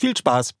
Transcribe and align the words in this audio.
Viel 0.00 0.16
Spaß! 0.16 0.54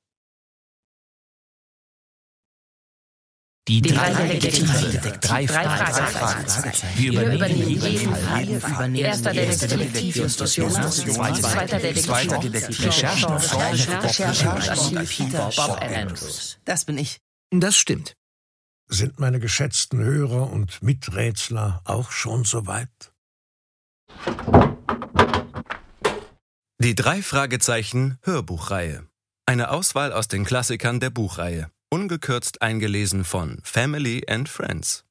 Die 3.68 3.80
drei 3.80 4.12
Detektive. 4.12 5.18
Drei 5.18 5.48
Fragezeichen. 5.48 6.88
Wir 6.96 7.12
übernehmen 7.12 7.66
jeden 7.70 8.60
Fall. 8.60 8.94
Erster 8.98 9.32
Detektiv 9.32 10.16
Justus 10.16 10.56
Jonas. 10.56 10.96
Zweiter 11.06 11.78
Detektiv 11.78 12.84
Recherche 12.84 13.28
Peter 15.06 15.50
Bob 15.56 15.80
Andrews. 15.80 16.58
Das 16.66 16.84
bin 16.84 16.98
ich. 16.98 17.20
Das 17.50 17.76
stimmt. 17.76 18.16
Sind 18.88 19.20
meine 19.20 19.40
geschätzten 19.40 20.00
Hörer 20.00 20.50
und 20.50 20.82
Miträtsler 20.82 21.80
auch 21.86 22.10
schon 22.10 22.44
soweit? 22.44 23.14
Die 26.78 26.94
drei 26.94 27.22
Fragezeichen 27.22 28.18
Hörbuchreihe. 28.22 29.09
Eine 29.50 29.72
Auswahl 29.72 30.12
aus 30.12 30.28
den 30.28 30.44
Klassikern 30.44 31.00
der 31.00 31.10
Buchreihe 31.10 31.72
ungekürzt 31.92 32.62
eingelesen 32.62 33.24
von 33.24 33.58
Family 33.64 34.22
and 34.28 34.48
Friends. 34.48 35.04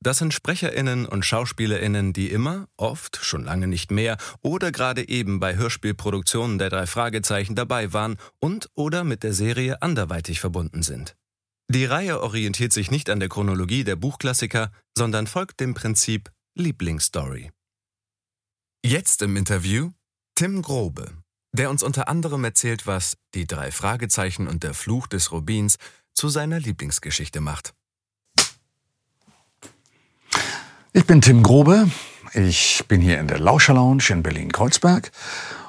Das 0.00 0.16
sind 0.16 0.32
Sprecherinnen 0.32 1.04
und 1.04 1.26
Schauspielerinnen, 1.26 2.14
die 2.14 2.30
immer, 2.30 2.66
oft, 2.78 3.18
schon 3.22 3.44
lange 3.44 3.66
nicht 3.66 3.90
mehr 3.90 4.16
oder 4.40 4.72
gerade 4.72 5.06
eben 5.06 5.38
bei 5.38 5.56
Hörspielproduktionen 5.56 6.56
der 6.56 6.70
drei 6.70 6.86
Fragezeichen 6.86 7.56
dabei 7.56 7.92
waren 7.92 8.16
und 8.40 8.70
oder 8.72 9.04
mit 9.04 9.22
der 9.22 9.34
Serie 9.34 9.82
anderweitig 9.82 10.40
verbunden 10.40 10.82
sind. 10.82 11.14
Die 11.68 11.84
Reihe 11.84 12.22
orientiert 12.22 12.72
sich 12.72 12.90
nicht 12.90 13.10
an 13.10 13.20
der 13.20 13.28
Chronologie 13.28 13.84
der 13.84 13.96
Buchklassiker, 13.96 14.72
sondern 14.96 15.26
folgt 15.26 15.60
dem 15.60 15.74
Prinzip 15.74 16.30
Lieblingsstory. 16.54 17.52
Jetzt 18.82 19.20
im 19.20 19.36
Interview 19.36 19.90
Tim 20.36 20.62
Grobe, 20.62 21.12
der 21.54 21.70
uns 21.70 21.84
unter 21.84 22.08
anderem 22.08 22.42
erzählt, 22.44 22.86
was 22.86 23.16
die 23.34 23.46
drei 23.46 23.70
Fragezeichen 23.70 24.48
und 24.48 24.64
der 24.64 24.74
Fluch 24.74 25.06
des 25.06 25.30
Rubins 25.30 25.76
zu 26.12 26.28
seiner 26.28 26.58
Lieblingsgeschichte 26.58 27.40
macht. 27.40 27.74
Ich 30.92 31.06
bin 31.06 31.20
Tim 31.20 31.42
Grobe. 31.44 31.88
Ich 32.32 32.84
bin 32.88 33.00
hier 33.00 33.20
in 33.20 33.28
der 33.28 33.38
Lauscher 33.38 33.74
Lounge 33.74 34.04
in 34.08 34.24
Berlin-Kreuzberg. 34.24 35.12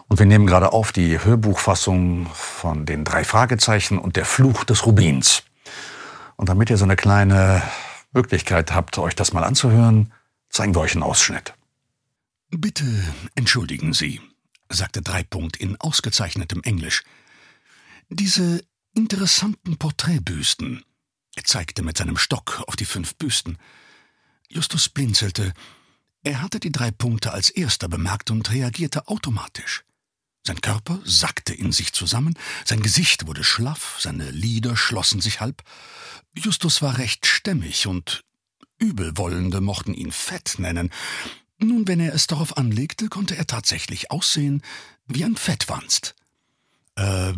Und 0.08 0.18
wir 0.18 0.26
nehmen 0.26 0.48
gerade 0.48 0.74
auf 0.74 0.92
die 0.92 1.24
Hörbuchfassung 1.24 2.28
von 2.34 2.88
den 2.88 3.04
drei 3.04 3.24
Fragezeichen 3.24 4.00
und 4.00 4.16
der 4.16 4.26
Fluch 4.26 4.64
des 4.64 4.88
Rubins. 4.88 5.44
Und 6.36 6.50
damit 6.50 6.72
ihr 6.72 6.78
so 6.78 6.86
eine 6.86 6.96
kleine 6.96 7.62
Möglichkeit 8.12 8.74
habt, 8.74 8.98
euch 8.98 9.16
das 9.16 9.34
mal 9.34 9.44
anzuhören, 9.44 10.12
zeigen 10.50 10.74
wir 10.74 10.82
euch 10.82 10.94
einen 10.94 11.04
Ausschnitt. 11.04 11.54
Bitte 12.50 12.86
entschuldigen 13.36 13.94
Sie, 13.94 14.22
sagte 14.70 15.02
Dreipunkt 15.02 15.58
in 15.58 15.80
ausgezeichnetem 15.80 16.62
Englisch. 16.64 17.04
Diese 18.10 18.64
interessanten 18.94 19.78
Porträtbüsten. 19.78 20.84
Er 21.36 21.44
zeigte 21.44 21.84
mit 21.84 21.98
seinem 21.98 22.18
Stock 22.18 22.64
auf 22.68 22.76
die 22.76 22.86
fünf 22.86 23.16
Büsten. 23.16 23.58
Justus 24.48 24.90
blinzelte. 24.90 25.54
Er 26.24 26.42
hatte 26.42 26.60
die 26.60 26.72
drei 26.72 26.92
Punkte 26.92 27.34
als 27.34 27.50
erster 27.50 27.88
bemerkt 27.88 28.32
und 28.32 28.50
reagierte 28.52 29.08
automatisch. 29.08 29.84
Sein 30.44 30.62
Körper 30.62 31.00
sackte 31.04 31.54
in 31.54 31.72
sich 31.72 31.92
zusammen, 31.94 32.38
sein 32.66 32.82
Gesicht 32.82 33.26
wurde 33.26 33.44
schlaff, 33.44 33.98
seine 34.00 34.30
Lider 34.30 34.78
schlossen 34.78 35.20
sich 35.20 35.42
halb. 35.42 35.64
Justus 36.36 36.84
war 36.84 37.00
recht 37.00 37.26
stämmig 37.26 37.88
und 37.88 38.24
Übelwollende 38.78 39.62
mochten 39.62 39.94
ihn 39.94 40.12
fett 40.12 40.56
nennen. 40.60 40.92
Nun, 41.58 41.88
wenn 41.88 42.00
er 42.00 42.14
es 42.14 42.28
darauf 42.28 42.58
anlegte, 42.58 43.08
konnte 43.08 43.36
er 43.36 43.48
tatsächlich 43.48 44.12
aussehen 44.12 44.62
wie 45.08 45.24
ein 45.24 45.36
Fettwanst. 45.36 46.16
Äh, 46.96 47.34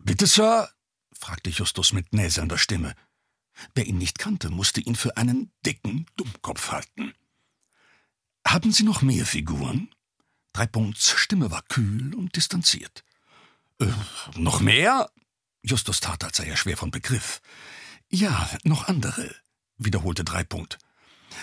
bitte, 0.00 0.26
Sir, 0.26 0.70
fragte 1.18 1.50
Justus 1.50 1.92
mit 1.92 2.12
näselnder 2.12 2.58
Stimme. 2.58 2.94
Wer 3.74 3.86
ihn 3.86 3.98
nicht 3.98 4.18
kannte, 4.18 4.50
musste 4.50 4.80
ihn 4.80 4.96
für 4.96 5.16
einen 5.16 5.52
dicken 5.64 6.06
Dummkopf 6.16 6.72
halten. 6.72 7.14
Haben 8.46 8.72
Sie 8.72 8.82
noch 8.82 9.02
mehr 9.02 9.24
Figuren? 9.24 9.88
Dreipunkts 10.52 11.10
Stimme 11.10 11.50
war 11.50 11.62
kühl 11.62 12.14
und 12.14 12.36
distanziert. 12.36 13.04
Äh, 13.80 13.86
noch 14.36 14.60
mehr? 14.60 15.10
Justus 15.62 16.00
tat, 16.00 16.24
als 16.24 16.36
sei 16.36 16.46
er 16.46 16.56
schwer 16.56 16.76
von 16.76 16.90
Begriff. 16.90 17.40
Ja, 18.10 18.50
noch 18.64 18.88
andere, 18.88 19.34
wiederholte 19.78 20.24
Dreipunkt. 20.24 20.78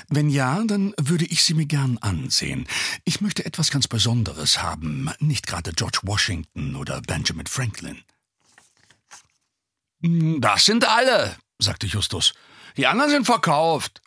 Wenn 0.07 0.29
ja, 0.29 0.63
dann 0.65 0.93
würde 0.97 1.25
ich 1.25 1.43
sie 1.43 1.53
mir 1.53 1.65
gern 1.65 1.97
ansehen. 1.99 2.67
Ich 3.05 3.21
möchte 3.21 3.45
etwas 3.45 3.71
ganz 3.71 3.87
Besonderes 3.87 4.61
haben, 4.61 5.09
nicht 5.19 5.47
gerade 5.47 5.71
George 5.73 5.99
Washington 6.03 6.75
oder 6.75 7.01
Benjamin 7.01 7.47
Franklin. 7.47 8.03
Hm, 10.01 10.41
das 10.41 10.65
sind 10.65 10.87
alle, 10.87 11.37
sagte 11.59 11.87
Justus. 11.87 12.33
Die 12.77 12.87
anderen 12.87 13.11
sind 13.11 13.25
verkauft. 13.25 14.01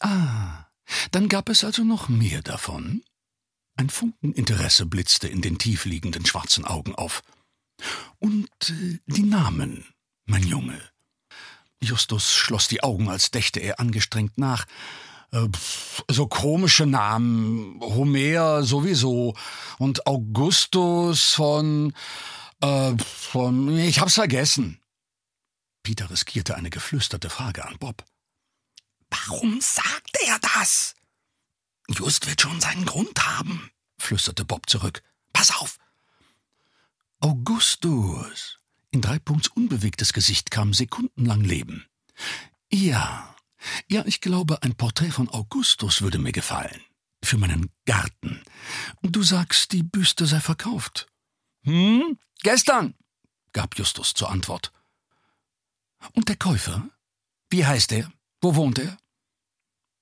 Ah, 0.00 0.66
dann 1.10 1.28
gab 1.28 1.48
es 1.48 1.64
also 1.64 1.84
noch 1.84 2.08
mehr 2.08 2.42
davon? 2.42 3.02
Ein 3.76 3.90
Funken 3.90 4.32
Interesse 4.32 4.86
blitzte 4.86 5.28
in 5.28 5.40
den 5.40 5.58
tiefliegenden 5.58 6.26
schwarzen 6.26 6.64
Augen 6.64 6.94
auf. 6.94 7.22
Und 8.18 8.48
äh, 8.70 8.98
die 9.06 9.22
Namen, 9.22 9.86
mein 10.26 10.42
Junge. 10.42 10.80
Justus 11.80 12.34
schloss 12.34 12.66
die 12.66 12.82
Augen, 12.82 13.08
als 13.08 13.30
dächte 13.30 13.60
er 13.60 13.78
angestrengt 13.78 14.36
nach. 14.36 14.66
Äh, 15.32 15.48
so 16.08 16.26
komische 16.26 16.86
Namen. 16.86 17.80
Homer 17.80 18.62
sowieso. 18.62 19.34
Und 19.78 20.06
Augustus 20.06 21.34
von. 21.34 21.92
Äh, 22.60 22.96
von. 22.98 23.76
Ich 23.78 24.00
hab's 24.00 24.14
vergessen. 24.14 24.80
Peter 25.82 26.10
riskierte 26.10 26.56
eine 26.56 26.70
geflüsterte 26.70 27.30
Frage 27.30 27.64
an 27.66 27.78
Bob. 27.78 28.04
Warum 29.10 29.60
sagt 29.60 30.18
er 30.26 30.38
das? 30.40 30.94
Just 31.88 32.26
wird 32.26 32.42
schon 32.42 32.60
seinen 32.60 32.84
Grund 32.84 33.26
haben, 33.26 33.70
flüsterte 33.98 34.44
Bob 34.44 34.68
zurück. 34.68 35.02
Pass 35.32 35.50
auf! 35.56 35.78
Augustus. 37.20 38.58
In 38.90 39.00
Dreipunkts 39.00 39.48
unbewegtes 39.48 40.12
Gesicht 40.12 40.50
kam 40.50 40.74
sekundenlang 40.74 41.40
Leben. 41.40 41.86
Ja, 42.70 43.34
ja, 43.88 44.04
ich 44.06 44.20
glaube, 44.20 44.62
ein 44.62 44.74
Porträt 44.74 45.10
von 45.10 45.28
Augustus 45.28 46.02
würde 46.02 46.18
mir 46.18 46.32
gefallen. 46.32 46.80
Für 47.22 47.36
meinen 47.36 47.70
Garten. 47.84 48.42
Du 49.02 49.22
sagst, 49.22 49.72
die 49.72 49.82
Büste 49.82 50.26
sei 50.26 50.40
verkauft. 50.40 51.08
Hm? 51.64 52.18
Gestern, 52.42 52.94
gab 53.52 53.76
Justus 53.76 54.14
zur 54.14 54.30
Antwort. 54.30 54.72
Und 56.12 56.28
der 56.28 56.36
Käufer? 56.36 56.88
Wie 57.50 57.66
heißt 57.66 57.92
er? 57.92 58.10
Wo 58.40 58.54
wohnt 58.54 58.78
er? 58.78 58.96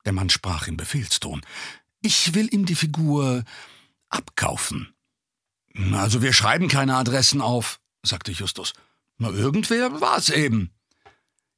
Der 0.05 0.13
Mann 0.13 0.31
sprach 0.31 0.69
im 0.69 0.77
Befehlston. 0.77 1.41
Ich 2.03 2.35
will 2.35 2.53
ihm 2.53 2.67
die 2.67 2.75
Figur 2.75 3.45
abkaufen. 4.09 4.95
Also 5.93 6.23
wir 6.23 6.33
schreiben 6.33 6.69
keine 6.69 6.97
Adressen 6.97 7.41
auf, 7.41 7.81
sagte 8.03 8.33
Justus. 8.33 8.73
Na, 9.19 9.31
irgendwer 9.31 10.01
war's 10.01 10.29
eben. 10.29 10.71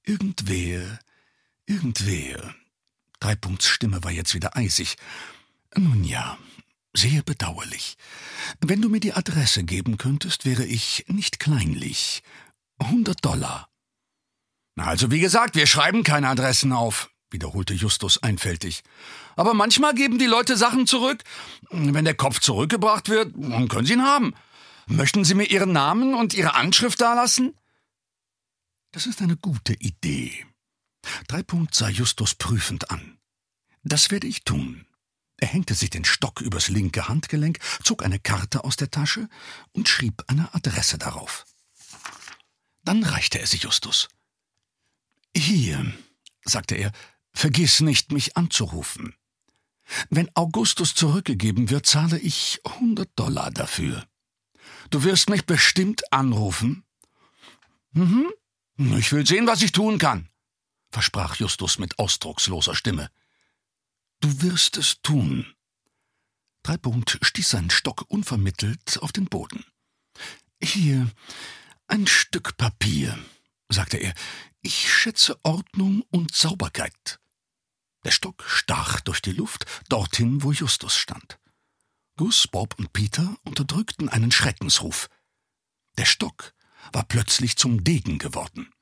Irgendwer, 0.05 0.99
irgendwer. 1.69 2.55
Dreipunkts 3.20 3.69
Stimme 3.69 4.03
war 4.03 4.11
jetzt 4.11 4.35
wieder 4.35 4.56
eisig. 4.56 4.97
Nun 5.76 6.05
ja, 6.05 6.38
sehr 6.94 7.23
bedauerlich. 7.23 7.97
Wenn 8.61 8.81
du 8.81 8.88
mir 8.88 9.00
die 9.00 9.12
Adresse 9.12 9.65
geben 9.65 9.99
könntest, 9.99 10.44
wäre 10.44 10.65
ich 10.65 11.05
nicht 11.09 11.38
kleinlich. 11.38 12.23
Hundert 12.82 13.25
Dollar. 13.25 13.69
Also 14.76 15.11
wie 15.11 15.20
gesagt, 15.20 15.56
wir 15.56 15.67
schreiben 15.67 16.05
keine 16.05 16.29
Adressen 16.29 16.73
auf, 16.73 17.11
wiederholte 17.31 17.75
Justus 17.75 18.23
einfältig. 18.23 18.82
Aber 19.37 19.53
manchmal 19.53 19.94
geben 19.94 20.19
die 20.19 20.26
Leute 20.26 20.56
Sachen 20.56 20.87
zurück. 20.87 21.25
Wenn 21.71 22.05
der 22.05 22.14
Kopf 22.14 22.41
zurückgebracht 22.41 23.09
wird, 23.09 23.35
können 23.69 23.87
Sie 23.87 23.94
ihn 23.94 24.03
haben. 24.03 24.35
Möchten 24.87 25.25
Sie 25.25 25.35
mir 25.35 25.44
Ihren 25.44 25.73
Namen 25.73 26.14
und 26.14 26.32
Ihre 26.32 26.55
Anschrift 26.55 27.00
dalassen? 27.00 27.55
Das 28.93 29.06
ist 29.06 29.21
eine 29.21 29.37
gute 29.37 29.75
Idee. 29.75 30.48
Dreipunkt 31.26 31.75
sah 31.75 31.88
Justus 31.88 32.34
prüfend 32.34 32.90
an. 32.90 33.19
Das 33.82 34.10
werde 34.10 34.26
ich 34.26 34.44
tun. 34.44 34.87
Er 35.38 35.49
hängte 35.49 35.75
sich 35.75 35.90
den 35.90 36.05
Stock 36.05 36.40
übers 36.40 36.69
linke 36.69 37.08
Handgelenk, 37.08 37.58
zog 37.82 38.05
eine 38.05 38.19
Karte 38.19 38.64
aus 38.64 38.76
der 38.76 38.90
Tasche 38.90 39.28
und 39.72 39.88
schrieb 39.88 40.25
eine 40.26 40.52
Adresse 40.52 40.99
darauf. 40.99 41.46
Dann 42.82 43.05
reichte 43.05 43.38
er 43.38 43.46
sie 43.46 43.58
Justus. 43.58 44.08
Hier, 45.37 45.93
sagte 46.44 46.75
er, 46.75 46.93
vergiss 47.32 47.81
nicht, 47.81 48.12
mich 48.12 48.37
anzurufen. 48.37 49.14
Wenn 50.11 50.34
Augustus 50.34 50.94
zurückgegeben 50.94 51.70
wird, 51.70 51.87
zahle 51.87 52.19
ich 52.19 52.61
hundert 52.81 53.11
Dollar 53.16 53.50
dafür. 53.50 54.06
Du 54.90 55.04
wirst 55.04 55.31
mich 55.31 55.46
bestimmt 55.46 56.12
anrufen? 56.12 56.84
Mhm. 57.93 58.26
Ich 58.96 59.12
will 59.12 59.26
sehen, 59.26 59.46
was 59.46 59.62
ich 59.62 59.72
tun 59.72 59.99
kann, 59.99 60.28
versprach 60.90 61.37
Justus 61.37 61.79
mit 61.79 61.99
ausdrucksloser 61.99 62.75
Stimme. 62.75 63.11
Du 64.20 64.43
wirst 64.43 64.76
es 64.76 65.00
tun. 65.02 65.55
Dreipunkt 66.62 67.19
stieß 67.23 67.50
seinen 67.50 67.70
Stock 67.70 68.05
unvermittelt 68.08 68.99
auf 69.00 69.12
den 69.12 69.26
Boden. 69.26 69.64
Hier, 70.61 71.11
ein 71.87 72.06
Stück 72.06 72.56
Papier, 72.56 73.19
sagte 73.69 73.96
er. 73.99 74.14
Ich 74.61 74.93
schätze 74.93 75.38
Ordnung 75.44 76.02
und 76.11 76.35
Sauberkeit. 76.35 77.20
Der 78.05 78.11
Stock 78.11 78.44
stach 78.46 79.00
durch 79.00 79.20
die 79.20 79.32
Luft 79.32 79.67
dorthin, 79.88 80.43
wo 80.43 80.52
Justus 80.52 80.96
stand. 80.96 81.38
Gus, 82.17 82.49
Bob 82.49 82.79
und 82.79 82.93
Peter 82.93 83.37
unterdrückten 83.44 84.08
einen 84.08 84.32
Schreckensruf. 84.32 85.08
Der 85.96 86.05
Stock 86.05 86.55
war 86.93 87.05
plötzlich 87.05 87.56
zum 87.56 87.85
Degen 87.85 88.19
geworden. 88.19 88.73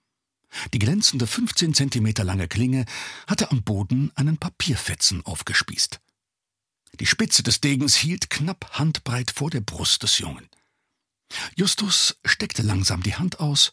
Die 0.72 0.78
glänzende 0.78 1.26
15 1.26 1.74
Zentimeter 1.74 2.24
lange 2.24 2.48
Klinge 2.48 2.84
hatte 3.26 3.50
am 3.50 3.62
Boden 3.62 4.12
einen 4.14 4.38
Papierfetzen 4.38 5.24
aufgespießt. 5.24 6.00
Die 7.00 7.06
Spitze 7.06 7.42
des 7.42 7.60
Degens 7.60 7.94
hielt 7.94 8.30
knapp 8.30 8.78
handbreit 8.78 9.30
vor 9.30 9.50
der 9.50 9.60
Brust 9.60 10.02
des 10.02 10.18
Jungen. 10.18 10.48
Justus 11.56 12.16
steckte 12.24 12.62
langsam 12.62 13.02
die 13.02 13.16
Hand 13.16 13.40
aus 13.40 13.72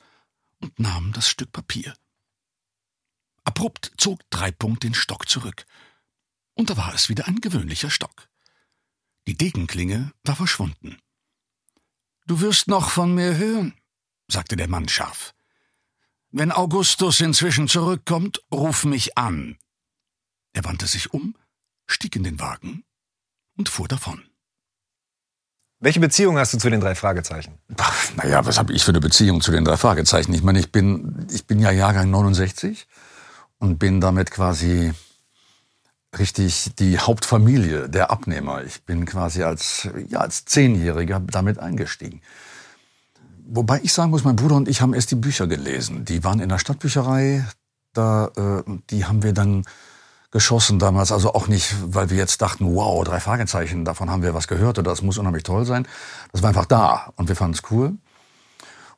und 0.60 0.80
nahm 0.80 1.14
das 1.14 1.30
Stück 1.30 1.52
Papier. 1.52 1.94
Abrupt 3.44 3.92
zog 3.98 4.20
Dreipunkt 4.30 4.84
den 4.84 4.94
Stock 4.94 5.28
zurück. 5.30 5.66
Und 6.54 6.70
da 6.70 6.78
war 6.78 6.94
es 6.94 7.10
wieder 7.10 7.28
ein 7.28 7.42
gewöhnlicher 7.42 7.90
Stock. 7.90 8.30
Die 9.28 9.36
Degenklinge 9.36 10.14
war 10.24 10.36
verschwunden. 10.36 10.98
Du 12.26 12.40
wirst 12.42 12.68
noch 12.68 12.90
von 12.90 13.14
mir 13.16 13.38
hören, 13.38 13.74
sagte 14.28 14.56
der 14.56 14.68
Mann 14.68 14.88
scharf. 14.88 15.34
Wenn 16.36 16.52
Augustus 16.52 17.22
inzwischen 17.22 17.68
zurückkommt, 17.68 18.42
ruf 18.52 18.86
mich 18.86 19.20
an. 19.20 19.56
Er 20.54 20.66
wandte 20.66 20.88
sich 20.88 21.14
um, 21.14 21.36
stieg 21.86 22.16
in 22.16 22.24
den 22.24 22.40
Wagen 22.40 22.84
und 23.56 23.70
fuhr 23.70 23.88
davon. 23.88 24.24
Welche 25.80 26.00
Beziehung 26.00 26.40
hast 26.40 26.52
du 26.52 26.58
zu 26.58 26.72
den 26.72 26.80
drei 26.80 26.96
Fragezeichen? 26.96 27.60
naja, 28.16 28.44
was 28.48 28.58
habe 28.58 28.74
ich 28.74 28.84
für 28.84 28.90
eine 28.90 29.00
Beziehung 29.00 29.42
zu 29.42 29.52
den 29.52 29.64
drei 29.64 29.78
Fragezeichen? 29.78 30.34
Ich 30.34 30.42
meine, 30.42 30.58
ich 30.58 30.72
bin, 30.72 31.28
ich 31.32 31.46
bin 31.46 31.60
ja 31.60 31.70
Jahrgang 31.70 32.10
69 32.10 32.88
und 33.60 33.78
bin 33.78 34.02
damit 34.02 34.32
quasi 34.32 34.92
richtig 36.18 36.72
die 36.80 36.98
Hauptfamilie 36.98 37.90
der 37.90 38.10
Abnehmer. 38.10 38.64
Ich 38.64 38.82
bin 38.86 39.06
quasi 39.06 39.44
als, 39.44 39.88
ja, 40.08 40.22
als 40.22 40.46
Zehnjähriger 40.46 41.20
damit 41.20 41.60
eingestiegen. 41.60 42.22
Wobei 43.46 43.82
ich 43.84 43.94
sagen 43.94 44.12
muss, 44.12 44.24
mein 44.24 44.36
Bruder 44.36 44.56
und 44.56 44.68
ich 44.68 44.82
haben 44.82 44.94
erst 44.94 45.12
die 45.12 45.16
Bücher 45.16 45.48
gelesen. 45.48 46.06
Die 46.06 46.24
waren 46.24 46.40
in 46.40 46.50
der 46.50 46.60
Stadtbücherei, 46.60 47.46
da, 47.94 48.32
äh, 48.36 48.64
die 48.90 49.06
haben 49.06 49.24
wir 49.24 49.34
dann 49.34 49.66
geschossen 50.32 50.80
damals. 50.80 51.12
Also 51.12 51.34
auch 51.34 51.48
nicht, 51.48 51.76
weil 51.86 52.10
wir 52.10 52.18
jetzt 52.18 52.42
dachten, 52.42 52.76
wow, 52.76 53.04
drei 53.04 53.20
Fragezeichen, 53.20 53.86
davon 53.86 54.10
haben 54.10 54.24
wir 54.24 54.34
was 54.34 54.48
gehört 54.48 54.80
oder 54.80 54.92
das 54.92 55.02
muss 55.02 55.18
unheimlich 55.18 55.44
toll 55.44 55.66
sein. 55.66 55.88
Das 56.32 56.42
war 56.42 56.50
einfach 56.50 56.66
da 56.66 57.14
und 57.16 57.30
wir 57.30 57.36
fanden 57.36 57.56
es 57.56 57.72
cool. 57.72 57.94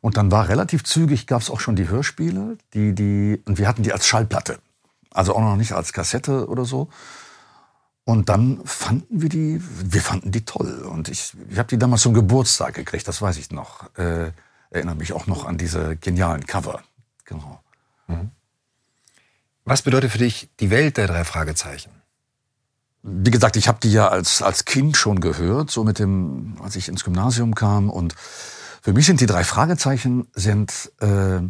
Und 0.01 0.17
dann 0.17 0.31
war 0.31 0.47
relativ 0.47 0.83
zügig, 0.83 1.27
gab 1.27 1.41
es 1.41 1.49
auch 1.49 1.59
schon 1.59 1.75
die 1.75 1.89
Hörspiele, 1.89 2.57
die, 2.73 2.93
die, 2.93 3.41
und 3.45 3.57
wir 3.57 3.67
hatten 3.67 3.83
die 3.83 3.91
als 3.91 4.05
Schallplatte. 4.05 4.59
Also 5.11 5.35
auch 5.35 5.41
noch 5.41 5.55
nicht 5.55 5.73
als 5.73 5.93
Kassette 5.93 6.47
oder 6.47 6.65
so. 6.65 6.89
Und 8.05 8.29
dann 8.29 8.61
fanden 8.65 9.21
wir 9.21 9.29
die, 9.29 9.59
wir 9.61 10.01
fanden 10.01 10.31
die 10.31 10.45
toll. 10.45 10.83
Und 10.83 11.09
ich, 11.09 11.35
ich 11.49 11.57
habe 11.57 11.67
die 11.69 11.79
damals 11.79 12.03
zum 12.03 12.13
Geburtstag 12.13 12.75
gekriegt, 12.75 13.07
das 13.07 13.19
weiß 13.19 13.37
ich 13.37 13.51
noch. 13.51 13.95
Äh, 13.97 14.31
erinnere 14.69 14.95
mich 14.95 15.11
auch 15.11 15.25
noch 15.25 15.45
an 15.45 15.57
diese 15.57 15.95
genialen 15.97 16.45
Cover. 16.45 16.83
Genau. 17.25 17.59
Mhm. 18.07 18.29
Was 19.63 19.81
bedeutet 19.81 20.11
für 20.11 20.19
dich 20.19 20.49
die 20.59 20.69
Welt 20.69 20.97
der 20.97 21.07
drei 21.07 21.23
Fragezeichen? 21.23 21.89
Wie 23.01 23.31
gesagt, 23.31 23.55
ich 23.55 23.67
habe 23.67 23.79
die 23.81 23.91
ja 23.91 24.07
als, 24.07 24.43
als 24.43 24.65
Kind 24.65 24.97
schon 24.97 25.19
gehört, 25.19 25.71
so 25.71 25.83
mit 25.83 25.97
dem, 25.97 26.57
als 26.61 26.75
ich 26.75 26.87
ins 26.87 27.03
Gymnasium 27.03 27.55
kam. 27.55 27.89
Und 27.89 28.13
für 28.83 28.93
mich 28.93 29.07
sind 29.07 29.19
die 29.19 29.25
drei 29.25 29.43
Fragezeichen, 29.43 30.27
sind, 30.35 30.91
äh, 30.99 31.41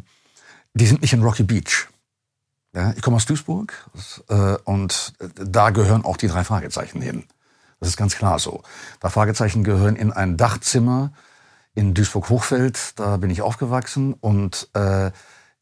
die 0.73 0.85
sind 0.85 1.01
nicht 1.01 1.11
in 1.11 1.21
Rocky 1.21 1.43
Beach. 1.43 1.89
Ja, 2.75 2.93
ich 2.93 3.01
komme 3.01 3.15
aus 3.15 3.25
Duisburg 3.25 3.73
äh, 4.27 4.57
und 4.65 5.13
da 5.35 5.69
gehören 5.69 6.03
auch 6.03 6.17
die 6.17 6.27
drei 6.27 6.43
Fragezeichen 6.43 7.01
hin. 7.01 7.23
Das 7.79 7.87
ist 7.87 7.95
ganz 7.95 8.17
klar 8.17 8.37
so. 8.37 8.63
Drei 8.99 9.09
Fragezeichen 9.09 9.63
gehören 9.63 9.95
in 9.95 10.11
ein 10.11 10.35
Dachzimmer 10.35 11.13
in 11.73 11.93
Duisburg-Hochfeld. 11.93 12.99
Da 12.99 13.15
bin 13.15 13.29
ich 13.29 13.41
aufgewachsen 13.41 14.13
und 14.13 14.67
äh, 14.73 15.11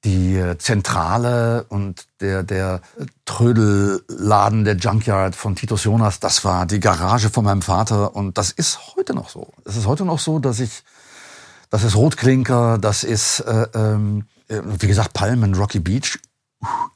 die 0.03 0.41
Zentrale 0.57 1.65
und 1.69 2.07
der, 2.19 2.41
der 2.41 2.81
Trödelladen, 3.25 4.65
der 4.65 4.75
Junkyard 4.75 5.35
von 5.35 5.55
Titus 5.55 5.83
Jonas, 5.83 6.19
das 6.19 6.43
war 6.43 6.65
die 6.65 6.79
Garage 6.79 7.29
von 7.29 7.45
meinem 7.45 7.61
Vater 7.61 8.15
und 8.15 8.39
das 8.39 8.49
ist 8.49 8.95
heute 8.95 9.13
noch 9.13 9.29
so. 9.29 9.53
Es 9.65 9.77
ist 9.77 9.85
heute 9.85 10.03
noch 10.03 10.19
so, 10.19 10.39
dass 10.39 10.59
ich, 10.59 10.83
das 11.69 11.83
ist 11.83 11.95
Rotklinker, 11.95 12.79
das 12.79 13.03
ist, 13.03 13.39
äh, 13.41 13.67
ähm, 13.75 14.25
wie 14.47 14.87
gesagt, 14.87 15.13
Palmen, 15.13 15.53
Rocky 15.53 15.79
Beach, 15.79 16.19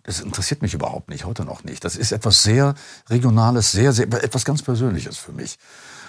das 0.04 0.20
interessiert 0.20 0.62
mich 0.62 0.74
überhaupt 0.74 1.10
nicht, 1.10 1.26
heute 1.26 1.44
noch 1.44 1.64
nicht. 1.64 1.84
Das 1.84 1.96
ist 1.96 2.12
etwas 2.12 2.44
sehr 2.44 2.76
Regionales, 3.10 3.72
sehr, 3.72 3.94
sehr, 3.94 4.06
etwas 4.06 4.46
ganz 4.46 4.62
Persönliches 4.62 5.18
für 5.18 5.32
mich. 5.32 5.58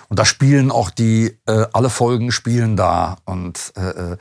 Und 0.08 0.18
da 0.18 0.24
spielen 0.24 0.70
auch 0.70 0.90
die, 0.90 1.38
äh, 1.46 1.66
alle 1.72 1.90
Folgen 1.90 2.32
spielen 2.32 2.76
da 2.76 3.18
und, 3.24 3.72
äh, 3.76 4.12
äh 4.12 4.16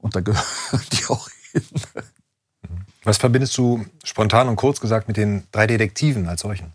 und 0.00 0.14
da 0.14 0.20
gehören 0.20 0.44
die 0.92 1.04
auch 1.06 1.28
hin. 1.52 1.62
Was 3.04 3.18
verbindest 3.18 3.56
du 3.58 3.84
spontan 4.04 4.48
und 4.48 4.56
kurz 4.56 4.80
gesagt 4.80 5.08
mit 5.08 5.16
den 5.16 5.44
drei 5.50 5.66
Detektiven 5.66 6.28
als 6.28 6.42
solchen? 6.42 6.72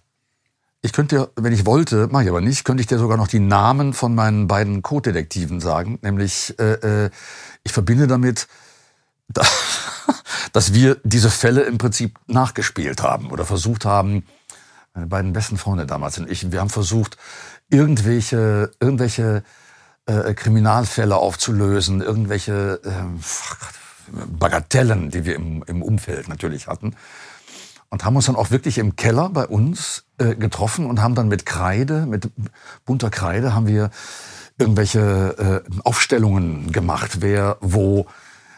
Ich 0.82 0.92
könnte 0.92 1.16
dir, 1.16 1.30
wenn 1.38 1.54
ich 1.54 1.66
wollte, 1.66 2.08
mache 2.08 2.24
ich 2.24 2.30
aber 2.30 2.42
nicht, 2.42 2.66
könnte 2.66 2.82
ich 2.82 2.88
dir 2.88 3.00
sogar 3.00 3.18
noch 3.18 3.30
die 3.30 3.40
Namen 3.40 3.94
von 3.94 4.14
meinen 4.14 4.48
beiden 4.48 4.82
Co-Detektiven 4.82 5.62
sagen. 5.62 5.98
Nämlich, 6.02 6.60
äh, 6.60 7.06
äh 7.06 7.10
ich 7.64 7.72
verbinde 7.72 8.08
damit, 8.08 8.48
da, 9.30 9.44
dass 10.52 10.74
wir 10.74 10.98
diese 11.04 11.30
Fälle 11.30 11.62
im 11.62 11.78
Prinzip 11.78 12.20
nachgespielt 12.28 13.02
haben 13.02 13.32
oder 13.32 13.46
versucht 13.46 13.86
haben, 13.86 14.26
Meine 14.94 15.08
beiden 15.08 15.34
besten 15.34 15.58
Freunde 15.58 15.86
damals 15.86 16.20
und 16.20 16.30
ich, 16.30 16.52
wir 16.52 16.60
haben 16.60 16.70
versucht, 16.70 17.18
irgendwelche, 17.70 18.72
irgendwelche 18.80 19.44
äh, 20.06 20.34
Kriminalfälle 20.34 21.16
aufzulösen, 21.16 22.02
irgendwelche 22.02 22.80
äh, 22.84 22.92
Bagatellen, 24.28 25.10
die 25.10 25.26
wir 25.26 25.36
im, 25.36 25.64
im 25.66 25.82
Umfeld 25.82 26.28
natürlich 26.28 26.68
hatten. 26.68 26.96
Und 27.90 28.04
haben 28.04 28.16
uns 28.16 28.26
dann 28.26 28.36
auch 28.36 28.50
wirklich 28.50 28.80
im 28.80 28.96
Keller 28.96 29.30
bei 29.30 29.46
uns 29.46 30.06
äh, 30.18 30.36
getroffen 30.36 30.88
und 30.88 31.02
haben 31.02 31.16
dann 31.16 31.28
mit 31.28 31.46
Kreide, 31.46 32.06
mit 32.06 32.30
bunter 32.86 33.12
Kreide, 33.12 33.54
haben 33.54 33.68
wir 33.68 33.92
irgendwelche 34.58 35.64
äh, 35.68 35.82
Aufstellungen 35.84 36.72
gemacht, 36.72 37.22
wer 37.22 37.58
wo 37.62 38.08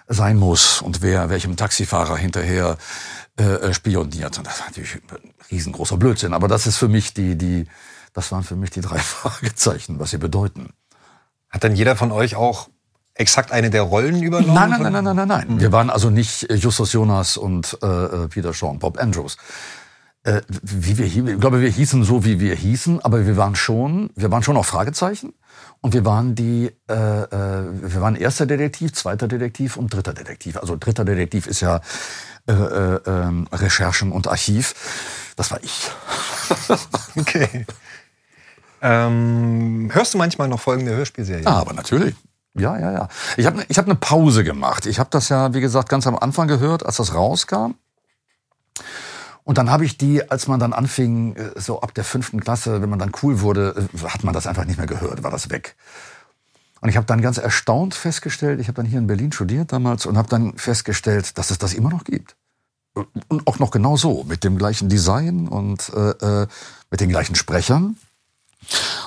sein 0.07 0.37
muss 0.37 0.81
und 0.81 1.01
wer 1.01 1.29
welchem 1.29 1.55
Taxifahrer 1.55 2.17
hinterher 2.17 2.77
äh, 3.37 3.73
spioniert. 3.73 4.37
Und 4.37 4.47
das 4.47 4.59
ist 4.59 4.65
natürlich 4.65 4.95
ein 4.95 5.33
riesengroßer 5.51 5.97
Blödsinn. 5.97 6.33
Aber 6.33 6.47
das 6.47 6.67
ist 6.67 6.77
für 6.77 6.87
mich 6.87 7.13
die, 7.13 7.35
die, 7.35 7.65
das 8.13 8.31
waren 8.31 8.43
für 8.43 8.55
mich 8.55 8.69
die 8.69 8.81
drei 8.81 8.97
Fragezeichen, 8.99 9.99
was 9.99 10.11
sie 10.11 10.17
bedeuten. 10.17 10.69
Hat 11.49 11.63
dann 11.63 11.75
jeder 11.75 11.95
von 11.95 12.11
euch 12.11 12.35
auch 12.35 12.69
exakt 13.13 13.51
eine 13.51 13.69
der 13.69 13.83
Rollen 13.83 14.21
übernommen? 14.21 14.53
Nein, 14.53 14.69
nein, 14.69 14.81
nein, 14.81 14.93
nein, 14.93 15.03
nein, 15.03 15.15
nein, 15.15 15.27
nein. 15.27 15.47
Mhm. 15.49 15.59
Wir 15.59 15.71
waren 15.71 15.89
also 15.89 16.09
nicht 16.09 16.51
Justus 16.51 16.93
Jonas 16.93 17.37
und 17.37 17.77
äh, 17.81 17.87
äh 17.87 18.27
Peter 18.27 18.53
Shaw, 18.53 18.73
Bob 18.77 18.99
Andrews. 18.99 19.37
Äh, 20.23 20.41
wie 20.49 20.97
wir, 20.97 21.05
ich 21.05 21.39
glaube, 21.39 21.61
wir 21.61 21.69
hießen 21.69 22.03
so, 22.03 22.25
wie 22.25 22.39
wir 22.39 22.55
hießen, 22.55 22.99
aber 23.03 23.25
wir 23.25 23.37
waren 23.37 23.55
schon, 23.55 24.09
wir 24.15 24.31
waren 24.31 24.43
schon 24.43 24.57
auch 24.57 24.65
Fragezeichen. 24.65 25.33
Und 25.81 25.93
wir 25.93 26.05
waren 26.05 26.35
die, 26.35 26.71
äh, 26.89 26.93
äh, 26.93 27.63
wir 27.71 28.01
waren 28.01 28.15
erster 28.15 28.45
Detektiv, 28.45 28.93
zweiter 28.93 29.27
Detektiv 29.27 29.77
und 29.77 29.93
dritter 29.93 30.13
Detektiv. 30.13 30.57
Also 30.57 30.77
dritter 30.77 31.05
Detektiv 31.05 31.47
ist 31.47 31.61
ja 31.61 31.81
äh, 32.47 32.53
äh, 32.53 32.99
ähm, 33.05 33.47
Recherchen 33.51 34.11
und 34.11 34.27
Archiv. 34.27 34.73
Das 35.35 35.51
war 35.51 35.59
ich. 35.63 35.91
okay. 37.15 37.65
Ähm, 38.81 39.89
hörst 39.93 40.13
du 40.13 40.17
manchmal 40.17 40.47
noch 40.47 40.59
folgende 40.59 40.95
Hörspielserie? 40.95 41.45
Ah, 41.45 41.59
aber 41.59 41.73
natürlich. 41.73 42.15
Ja, 42.57 42.77
ja, 42.77 42.91
ja. 42.91 43.07
Ich 43.37 43.45
habe 43.45 43.65
ich 43.67 43.77
hab 43.77 43.85
eine 43.85 43.95
Pause 43.95 44.43
gemacht. 44.43 44.85
Ich 44.85 44.99
habe 44.99 45.09
das 45.11 45.29
ja, 45.29 45.53
wie 45.53 45.61
gesagt, 45.61 45.89
ganz 45.89 46.07
am 46.07 46.15
Anfang 46.15 46.47
gehört, 46.47 46.85
als 46.85 46.97
das 46.97 47.13
rauskam. 47.13 47.75
Und 49.45 49.59
dann 49.59 49.69
habe 49.69 49.85
ich 49.85 49.97
die, 49.97 50.29
als 50.29 50.47
man 50.47 50.59
dann 50.59 50.73
anfing, 50.73 51.35
äh, 51.35 51.51
so 51.55 51.79
ab 51.79 51.93
der 51.93 52.03
fünften 52.03 52.41
Klasse, 52.41 52.81
wenn 52.81 52.89
man 52.89 52.99
dann 52.99 53.11
cool 53.21 53.41
wurde, 53.41 53.87
äh, 53.93 54.07
hat 54.07 54.23
man 54.23 54.33
das 54.33 54.47
einfach 54.47 54.65
nicht 54.65 54.77
mehr 54.77 54.87
gehört, 54.87 55.23
war 55.23 55.31
das 55.31 55.49
weg. 55.49 55.75
Und 56.81 56.89
ich 56.89 56.97
habe 56.97 57.05
dann 57.05 57.21
ganz 57.21 57.37
erstaunt 57.37 57.93
festgestellt, 57.93 58.59
ich 58.59 58.67
habe 58.67 58.75
dann 58.75 58.85
hier 58.85 58.99
in 58.99 59.07
Berlin 59.07 59.31
studiert 59.31 59.71
damals 59.71 60.07
und 60.07 60.17
habe 60.17 60.27
dann 60.29 60.57
festgestellt, 60.57 61.37
dass 61.37 61.51
es 61.51 61.59
das 61.59 61.73
immer 61.73 61.89
noch 61.89 62.03
gibt. 62.03 62.35
Und 63.27 63.47
auch 63.47 63.59
noch 63.59 63.71
genau 63.71 63.97
so, 63.97 64.23
mit 64.23 64.43
dem 64.43 64.57
gleichen 64.57 64.89
Design 64.89 65.47
und 65.47 65.91
äh, 65.95 66.41
äh 66.43 66.47
mit 66.91 67.01
den 67.01 67.09
gleichen 67.09 67.35
Sprechern 67.35 67.97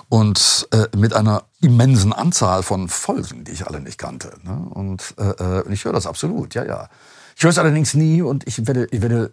und 0.08 0.68
äh, 0.72 0.94
mit 0.96 1.14
einer 1.14 1.44
immensen 1.60 2.12
Anzahl 2.12 2.62
von 2.62 2.88
Folgen, 2.88 3.44
die 3.44 3.52
ich 3.52 3.66
alle 3.66 3.80
nicht 3.80 3.98
kannte. 3.98 4.34
Ne? 4.42 4.56
Und 4.70 5.14
äh, 5.18 5.72
ich 5.72 5.84
höre 5.84 5.92
das 5.92 6.06
absolut, 6.06 6.54
ja, 6.54 6.64
ja. 6.64 6.88
Ich 7.36 7.44
höre 7.44 7.50
es 7.50 7.58
allerdings 7.58 7.94
nie 7.94 8.20
und 8.20 8.46
ich 8.46 8.66
werde, 8.66 8.88
ich 8.90 9.00
werde 9.00 9.32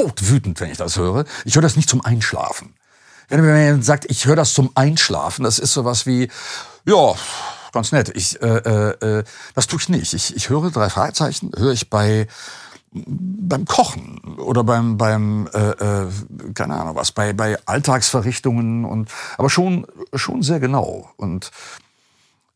todwütend, 0.00 0.60
wenn 0.60 0.70
ich 0.70 0.78
das 0.78 0.96
höre. 0.96 1.24
Ich 1.44 1.54
höre 1.54 1.62
das 1.62 1.76
nicht 1.76 1.88
zum 1.88 2.04
Einschlafen. 2.04 2.74
Wenn 3.28 3.44
man 3.44 3.82
sagt, 3.82 4.06
ich 4.10 4.26
höre 4.26 4.36
das 4.36 4.54
zum 4.54 4.70
Einschlafen, 4.74 5.44
das 5.44 5.58
ist 5.58 5.72
sowas 5.72 6.04
wie, 6.06 6.28
ja, 6.84 7.14
ganz 7.72 7.92
nett. 7.92 8.10
Ich, 8.14 8.40
äh, 8.42 8.46
äh, 8.46 9.18
äh, 9.18 9.24
das 9.54 9.66
tue 9.66 9.78
ich 9.78 9.88
nicht. 9.88 10.12
Ich, 10.14 10.34
ich 10.34 10.48
höre 10.48 10.70
drei 10.70 10.90
Fragezeichen, 10.90 11.52
höre 11.56 11.72
ich 11.72 11.90
bei 11.90 12.26
beim 12.92 13.66
Kochen 13.66 14.18
oder 14.38 14.64
beim 14.64 14.98
beim 14.98 15.48
äh, 15.54 15.58
äh, 15.70 16.08
keine 16.54 16.74
Ahnung 16.74 16.96
was 16.96 17.12
bei 17.12 17.32
bei 17.32 17.56
Alltagsverrichtungen 17.64 18.84
und 18.84 19.08
aber 19.38 19.48
schon 19.48 19.86
schon 20.12 20.42
sehr 20.42 20.58
genau 20.58 21.08
und 21.16 21.52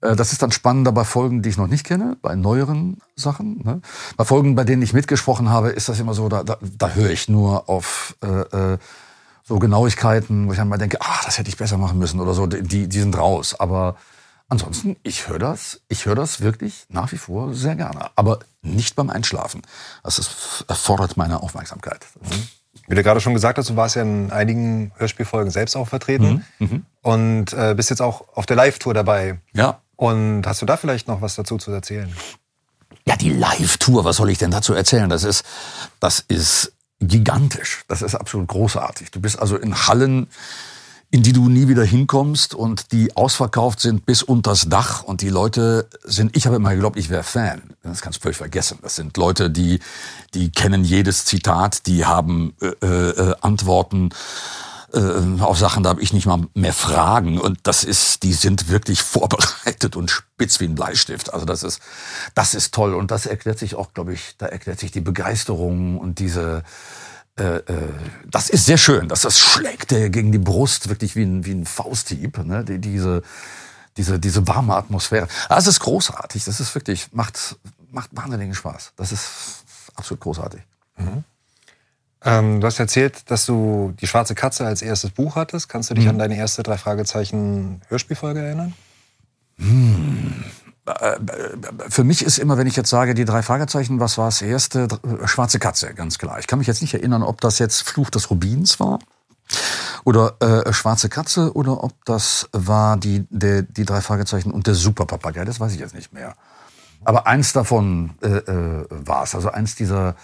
das 0.04 0.32
ist 0.32 0.42
dann 0.42 0.52
spannender 0.52 0.92
bei 0.92 1.04
Folgen, 1.04 1.40
die 1.40 1.48
ich 1.48 1.56
noch 1.56 1.66
nicht 1.66 1.84
kenne, 1.84 2.16
bei 2.20 2.34
neueren 2.34 2.98
Sachen. 3.16 3.62
Ne? 3.64 3.80
Bei 4.16 4.24
Folgen, 4.24 4.54
bei 4.54 4.64
denen 4.64 4.82
ich 4.82 4.92
mitgesprochen 4.92 5.48
habe, 5.48 5.70
ist 5.70 5.88
das 5.88 5.98
immer 5.98 6.12
so, 6.12 6.28
da, 6.28 6.44
da, 6.44 6.58
da 6.60 6.90
höre 6.90 7.10
ich 7.10 7.28
nur 7.28 7.68
auf 7.70 8.14
äh, 8.22 8.72
äh, 8.74 8.78
so 9.44 9.58
Genauigkeiten, 9.58 10.46
wo 10.46 10.52
ich 10.52 10.58
dann 10.58 10.68
mal 10.68 10.76
denke, 10.76 10.98
ach, 11.00 11.24
das 11.24 11.38
hätte 11.38 11.48
ich 11.48 11.56
besser 11.56 11.78
machen 11.78 11.98
müssen 11.98 12.20
oder 12.20 12.34
so, 12.34 12.46
die, 12.46 12.88
die 12.88 13.00
sind 13.00 13.16
raus. 13.16 13.58
Aber 13.58 13.96
ansonsten, 14.48 14.96
ich 15.02 15.28
höre 15.28 15.38
das, 15.38 15.80
ich 15.88 16.04
höre 16.04 16.14
das 16.14 16.42
wirklich 16.42 16.84
nach 16.90 17.10
wie 17.12 17.18
vor 17.18 17.54
sehr 17.54 17.74
gerne. 17.74 18.10
Aber 18.14 18.40
nicht 18.60 18.96
beim 18.96 19.08
Einschlafen. 19.08 19.62
Das 20.02 20.18
ist, 20.18 20.64
erfordert 20.68 21.16
meine 21.16 21.42
Aufmerksamkeit. 21.42 22.06
Mhm. 22.20 22.48
Wie 22.88 22.94
du 22.94 23.02
gerade 23.02 23.20
schon 23.20 23.32
gesagt 23.32 23.58
hast, 23.58 23.70
du 23.70 23.76
warst 23.76 23.96
ja 23.96 24.02
in 24.02 24.30
einigen 24.30 24.92
Hörspielfolgen 24.96 25.50
selbst 25.50 25.76
auch 25.76 25.88
vertreten 25.88 26.44
mhm. 26.58 26.66
mhm. 26.66 26.86
und 27.02 27.52
äh, 27.54 27.74
bist 27.74 27.88
jetzt 27.88 28.02
auch 28.02 28.24
auf 28.34 28.44
der 28.44 28.56
Live-Tour 28.56 28.92
dabei. 28.92 29.38
Ja. 29.54 29.80
Und 29.96 30.46
hast 30.46 30.62
du 30.62 30.66
da 30.66 30.76
vielleicht 30.76 31.08
noch 31.08 31.20
was 31.20 31.36
dazu 31.36 31.58
zu 31.58 31.70
erzählen? 31.70 32.12
Ja, 33.06 33.16
die 33.16 33.30
Live-Tour, 33.30 34.04
was 34.04 34.16
soll 34.16 34.30
ich 34.30 34.38
denn 34.38 34.50
dazu 34.50 34.72
erzählen? 34.72 35.08
Das 35.10 35.24
ist, 35.24 35.44
das 36.00 36.20
ist 36.20 36.72
gigantisch. 37.00 37.84
Das 37.88 38.02
ist 38.02 38.14
absolut 38.14 38.48
großartig. 38.48 39.10
Du 39.10 39.20
bist 39.20 39.38
also 39.38 39.56
in 39.56 39.86
Hallen, 39.86 40.28
in 41.10 41.22
die 41.22 41.32
du 41.32 41.48
nie 41.48 41.68
wieder 41.68 41.84
hinkommst 41.84 42.54
und 42.54 42.92
die 42.92 43.14
ausverkauft 43.16 43.80
sind 43.80 44.06
bis 44.06 44.22
unters 44.22 44.68
Dach 44.68 45.04
und 45.04 45.20
die 45.20 45.28
Leute 45.28 45.88
sind, 46.02 46.36
ich 46.36 46.46
habe 46.46 46.56
immer 46.56 46.72
geglaubt, 46.72 46.98
ich 46.98 47.10
wäre 47.10 47.22
Fan. 47.22 47.62
Das 47.82 48.00
kannst 48.00 48.18
du 48.18 48.22
völlig 48.22 48.38
vergessen. 48.38 48.78
Das 48.82 48.96
sind 48.96 49.16
Leute, 49.16 49.50
die, 49.50 49.80
die 50.32 50.50
kennen 50.50 50.82
jedes 50.82 51.24
Zitat, 51.24 51.86
die 51.86 52.04
haben 52.04 52.54
äh, 52.60 52.86
äh, 52.86 53.34
Antworten 53.42 54.10
äh, 54.94 55.42
auf 55.42 55.58
Sachen, 55.58 55.82
da 55.82 55.90
habe 55.90 56.02
ich 56.02 56.12
nicht 56.12 56.26
mal 56.26 56.46
mehr 56.54 56.72
Fragen. 56.72 57.38
Und 57.38 57.58
das 57.64 57.84
ist, 57.84 58.22
die 58.22 58.32
sind 58.32 58.68
wirklich 58.68 59.02
vorbereitet 59.02 59.96
und 59.96 60.10
spitz 60.10 60.60
wie 60.60 60.64
ein 60.64 60.74
Bleistift. 60.74 61.32
Also 61.32 61.46
das 61.46 61.62
ist, 61.62 61.80
das 62.34 62.54
ist 62.54 62.74
toll. 62.74 62.94
Und 62.94 63.10
das 63.10 63.26
erklärt 63.26 63.58
sich 63.58 63.74
auch, 63.74 63.92
glaube 63.92 64.14
ich, 64.14 64.36
da 64.38 64.46
erklärt 64.46 64.80
sich 64.80 64.90
die 64.90 65.00
Begeisterung 65.00 65.98
und 65.98 66.18
diese, 66.18 66.62
äh, 67.38 67.56
äh, 67.56 67.92
das 68.30 68.48
ist 68.48 68.66
sehr 68.66 68.78
schön, 68.78 69.08
dass 69.08 69.22
das 69.22 69.38
schlägt 69.38 69.90
der 69.90 70.10
gegen 70.10 70.32
die 70.32 70.38
Brust 70.38 70.88
wirklich 70.88 71.16
wie 71.16 71.24
ein, 71.24 71.44
wie 71.44 71.52
ein 71.52 71.66
Fausthieb, 71.66 72.38
ne? 72.38 72.64
Die, 72.64 72.78
diese, 72.78 73.22
diese, 73.96 74.18
diese 74.18 74.46
warme 74.46 74.76
Atmosphäre. 74.76 75.28
Das 75.48 75.66
ist 75.66 75.80
großartig. 75.80 76.44
Das 76.44 76.60
ist 76.60 76.74
wirklich, 76.74 77.12
macht, 77.12 77.56
macht 77.90 78.10
wahnsinnigen 78.12 78.54
Spaß. 78.54 78.92
Das 78.96 79.12
ist 79.12 79.28
absolut 79.94 80.20
großartig. 80.20 80.62
Mhm. 80.96 81.24
Ähm, 82.24 82.60
du 82.60 82.66
hast 82.66 82.80
erzählt, 82.80 83.30
dass 83.30 83.44
du 83.44 83.94
die 84.00 84.06
Schwarze 84.06 84.34
Katze 84.34 84.66
als 84.66 84.80
erstes 84.80 85.10
Buch 85.10 85.36
hattest. 85.36 85.68
Kannst 85.68 85.90
du 85.90 85.94
dich 85.94 86.04
mhm. 86.04 86.10
an 86.10 86.18
deine 86.18 86.36
erste 86.36 86.62
drei 86.62 86.78
Fragezeichen 86.78 87.82
Hörspielfolge 87.88 88.40
erinnern? 88.40 88.74
Hm. 89.58 90.44
Für 91.88 92.04
mich 92.04 92.22
ist 92.24 92.38
immer, 92.38 92.58
wenn 92.58 92.66
ich 92.66 92.76
jetzt 92.76 92.90
sage, 92.90 93.14
die 93.14 93.24
drei 93.24 93.42
Fragezeichen, 93.42 94.00
was 94.00 94.18
war 94.18 94.26
das 94.26 94.42
erste? 94.42 94.88
Schwarze 95.24 95.58
Katze, 95.58 95.94
ganz 95.94 96.18
klar. 96.18 96.38
Ich 96.38 96.46
kann 96.46 96.58
mich 96.58 96.68
jetzt 96.68 96.82
nicht 96.82 96.92
erinnern, 96.92 97.22
ob 97.22 97.40
das 97.40 97.58
jetzt 97.58 97.82
Fluch 97.82 98.10
des 98.10 98.30
Rubins 98.30 98.80
war 98.80 98.98
oder 100.04 100.36
äh, 100.40 100.72
Schwarze 100.72 101.08
Katze 101.08 101.52
oder 101.54 101.82
ob 101.84 102.04
das 102.04 102.48
war 102.52 102.96
die, 102.98 103.26
der, 103.30 103.62
die 103.62 103.84
drei 103.84 104.00
Fragezeichen 104.00 104.50
und 104.50 104.66
der 104.66 104.74
Superpapagei. 104.74 105.44
Das 105.44 105.60
weiß 105.60 105.72
ich 105.72 105.80
jetzt 105.80 105.94
nicht 105.94 106.12
mehr. 106.12 106.34
Aber 107.04 107.26
eins 107.26 107.52
davon 107.52 108.10
äh, 108.22 108.28
äh, 108.28 108.86
war 108.90 109.24
es. 109.24 109.34
Also 109.34 109.50
eins 109.50 109.74
dieser 109.74 110.10
äh, 110.10 110.12
äh, 110.12 110.14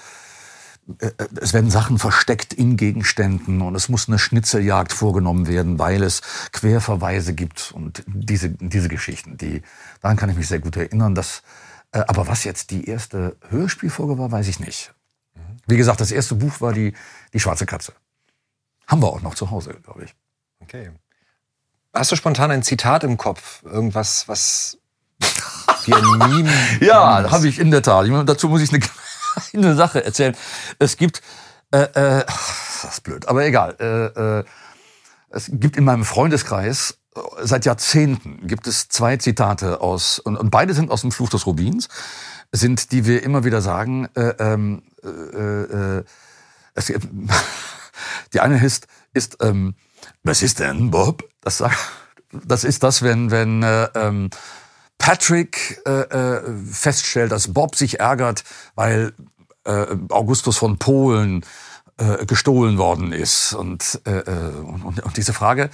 es 1.41 1.53
werden 1.53 1.71
Sachen 1.71 1.99
versteckt 1.99 2.53
in 2.53 2.77
Gegenständen 2.77 3.61
und 3.61 3.75
es 3.75 3.89
muss 3.89 4.09
eine 4.09 4.19
Schnitzeljagd 4.19 4.93
vorgenommen 4.93 5.47
werden, 5.47 5.79
weil 5.79 6.03
es 6.03 6.21
Querverweise 6.53 7.35
gibt 7.35 7.73
und 7.73 8.03
diese, 8.07 8.51
diese 8.51 8.89
Geschichten, 8.89 9.37
die, 9.37 9.63
daran 10.01 10.17
kann 10.17 10.31
ich 10.31 10.37
mich 10.37 10.49
sehr 10.49 10.59
gut 10.59 10.77
erinnern. 10.77 11.15
Dass, 11.15 11.43
äh, 11.93 12.01
aber 12.01 12.27
was 12.27 12.45
jetzt 12.45 12.71
die 12.71 12.87
erste 12.87 13.37
Hörspielfolge 13.49 14.19
war, 14.19 14.33
weiß 14.33 14.49
ich 14.49 14.61
nicht. 14.61 14.93
Wie 15.67 15.77
gesagt, 15.77 16.01
das 16.01 16.11
erste 16.11 16.35
Buch 16.35 16.61
war 16.61 16.73
die, 16.73 16.95
die 17.33 17.41
Schwarze 17.41 17.67
Katze. 17.67 17.93
Haben 18.87 19.03
wir 19.03 19.09
auch 19.09 19.23
noch 19.23 19.37
zu 19.37 19.51
Hause, 19.51 19.77
glaube 19.85 20.05
ich. 20.05 20.15
Okay. 20.61 20.91
Hast 21.95 22.11
du 22.11 22.17
spontan 22.17 22.51
ein 22.51 22.63
Zitat 22.63 23.05
im 23.05 23.17
Kopf? 23.17 23.63
Irgendwas, 23.65 24.27
was 24.29 24.79
ein 25.87 26.19
Meme? 26.19 26.53
ja, 26.81 27.31
habe 27.31 27.49
ich 27.49 27.59
in 27.59 27.71
der 27.71 27.83
Tat. 27.83 28.07
Dazu 28.29 28.49
muss 28.49 28.63
ich 28.63 28.71
eine 28.71 28.81
eine 29.55 29.75
Sache 29.75 30.05
erzählen. 30.05 30.37
Es 30.79 30.97
gibt, 30.97 31.23
äh, 31.73 31.83
äh, 31.83 32.25
das 32.83 32.95
ist 32.95 33.03
blöd, 33.03 33.29
aber 33.29 33.45
egal. 33.45 33.77
Äh, 33.81 34.41
äh, 34.41 34.45
es 35.31 35.51
gibt 35.53 35.77
in 35.77 35.85
meinem 35.85 36.05
Freundeskreis 36.05 36.99
äh, 37.15 37.21
seit 37.43 37.65
Jahrzehnten 37.65 38.47
gibt 38.47 38.67
es 38.67 38.89
zwei 38.89 39.17
Zitate 39.17 39.81
aus 39.81 40.19
und, 40.19 40.37
und 40.37 40.51
beide 40.51 40.75
sind 40.75 40.91
aus 40.91 41.03
dem 41.03 41.13
Fluch 41.13 41.31
des 41.31 41.47
Rubins, 41.47 41.89
sind 42.53 42.93
die 42.93 43.07
wir 43.07 43.23
immer 43.23 43.45
wieder 43.45 43.63
sagen. 43.63 44.09
Äh, 44.15 44.35
ähm, 44.39 44.83
äh, 45.03 45.09
äh, 45.09 46.05
es, 46.75 46.93
die 48.33 48.41
eine 48.41 48.65
ist, 48.65 48.87
ist 49.13 49.39
ähm, 49.41 49.75
was 50.23 50.43
ist 50.43 50.61
denn 50.61 50.91
Bob? 50.91 51.29
Das, 51.41 51.63
das 52.33 52.65
ist 52.65 52.83
das, 52.83 53.03
wenn 53.03 53.31
wenn 53.31 53.63
äh, 53.63 53.89
ähm, 53.95 54.31
Patrick 55.01 55.81
äh, 55.87 56.03
äh, 56.03 56.43
feststellt, 56.71 57.33
dass 57.33 57.53
Bob 57.53 57.75
sich 57.75 57.99
ärgert, 57.99 58.45
weil 58.75 59.15
äh, 59.65 59.87
Augustus 60.11 60.59
von 60.59 60.79
Polen 60.79 61.45
äh, 61.97 62.27
gestohlen 62.27 62.77
worden 62.77 63.13
ist. 63.13 63.55
Und, 63.55 64.01
äh, 64.05 64.19
äh, 64.19 64.51
und, 64.57 65.03
und 65.03 65.17
diese 65.17 65.33
Frage, 65.33 65.71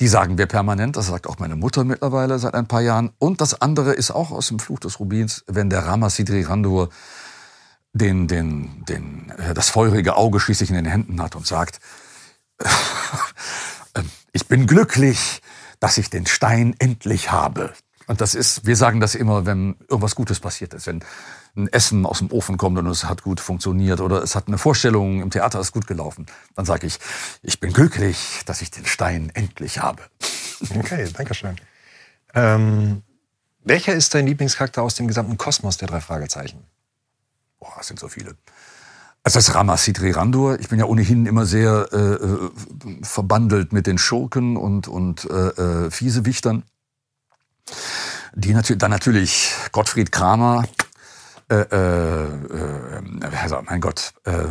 die 0.00 0.08
sagen 0.08 0.38
wir 0.38 0.46
permanent, 0.46 0.96
das 0.96 1.08
sagt 1.08 1.28
auch 1.28 1.38
meine 1.38 1.56
Mutter 1.56 1.84
mittlerweile 1.84 2.38
seit 2.38 2.54
ein 2.54 2.66
paar 2.66 2.80
Jahren. 2.80 3.10
Und 3.18 3.42
das 3.42 3.60
andere 3.60 3.92
ist 3.92 4.10
auch 4.10 4.30
aus 4.30 4.48
dem 4.48 4.58
Fluch 4.58 4.80
des 4.80 4.98
Rubins, 4.98 5.44
wenn 5.46 5.68
der 5.68 5.84
Rama 5.84 6.08
Sidri 6.08 6.42
Randur 6.42 6.88
den, 7.92 8.28
den, 8.28 8.84
den, 8.88 9.30
äh, 9.36 9.52
das 9.52 9.68
feurige 9.68 10.16
Auge 10.16 10.40
schließlich 10.40 10.70
in 10.70 10.76
den 10.76 10.86
Händen 10.86 11.20
hat 11.20 11.36
und 11.36 11.46
sagt, 11.46 11.80
ich 14.32 14.48
bin 14.48 14.66
glücklich, 14.66 15.42
dass 15.80 15.98
ich 15.98 16.08
den 16.08 16.24
Stein 16.24 16.74
endlich 16.78 17.30
habe. 17.30 17.74
Und 18.10 18.20
das 18.20 18.34
ist, 18.34 18.66
wir 18.66 18.74
sagen 18.74 18.98
das 18.98 19.14
immer, 19.14 19.46
wenn 19.46 19.76
irgendwas 19.88 20.16
Gutes 20.16 20.40
passiert 20.40 20.74
ist, 20.74 20.88
wenn 20.88 21.04
ein 21.54 21.68
Essen 21.68 22.04
aus 22.04 22.18
dem 22.18 22.32
Ofen 22.32 22.56
kommt 22.56 22.76
und 22.76 22.88
es 22.88 23.04
hat 23.04 23.22
gut 23.22 23.38
funktioniert 23.38 24.00
oder 24.00 24.20
es 24.20 24.34
hat 24.34 24.48
eine 24.48 24.58
Vorstellung 24.58 25.22
im 25.22 25.30
Theater 25.30 25.60
ist 25.60 25.70
gut 25.70 25.86
gelaufen, 25.86 26.26
dann 26.56 26.64
sage 26.64 26.88
ich, 26.88 26.98
ich 27.42 27.60
bin 27.60 27.72
glücklich, 27.72 28.42
dass 28.46 28.62
ich 28.62 28.72
den 28.72 28.84
Stein 28.84 29.30
endlich 29.34 29.78
habe. 29.78 30.02
Okay, 30.76 31.08
danke 31.12 31.34
schön. 31.34 31.54
Ähm, 32.34 33.02
welcher 33.62 33.94
ist 33.94 34.12
dein 34.12 34.26
Lieblingscharakter 34.26 34.82
aus 34.82 34.96
dem 34.96 35.06
gesamten 35.06 35.38
Kosmos 35.38 35.76
der 35.76 35.86
drei 35.86 36.00
Fragezeichen? 36.00 36.64
Boah, 37.60 37.76
es 37.78 37.86
sind 37.86 38.00
so 38.00 38.08
viele. 38.08 38.34
Also 39.22 39.38
das 39.38 39.54
Ramasidri 39.54 40.10
Randur, 40.10 40.58
ich 40.58 40.68
bin 40.68 40.80
ja 40.80 40.86
ohnehin 40.86 41.26
immer 41.26 41.46
sehr 41.46 41.86
äh, 41.92 41.96
äh, 41.96 42.50
verbandelt 43.02 43.72
mit 43.72 43.86
den 43.86 43.98
Schurken 43.98 44.56
und, 44.56 44.88
und 44.88 45.30
äh, 45.30 45.86
äh, 45.86 45.90
Fiesewichtern. 45.92 46.64
Die 48.34 48.52
natürlich, 48.52 48.78
dann 48.78 48.90
natürlich 48.90 49.52
Gottfried 49.72 50.12
Kramer, 50.12 50.64
äh, 51.50 51.62
äh, 51.62 53.36
also, 53.42 53.60
mein 53.62 53.80
Gott, 53.80 54.14
äh, 54.24 54.46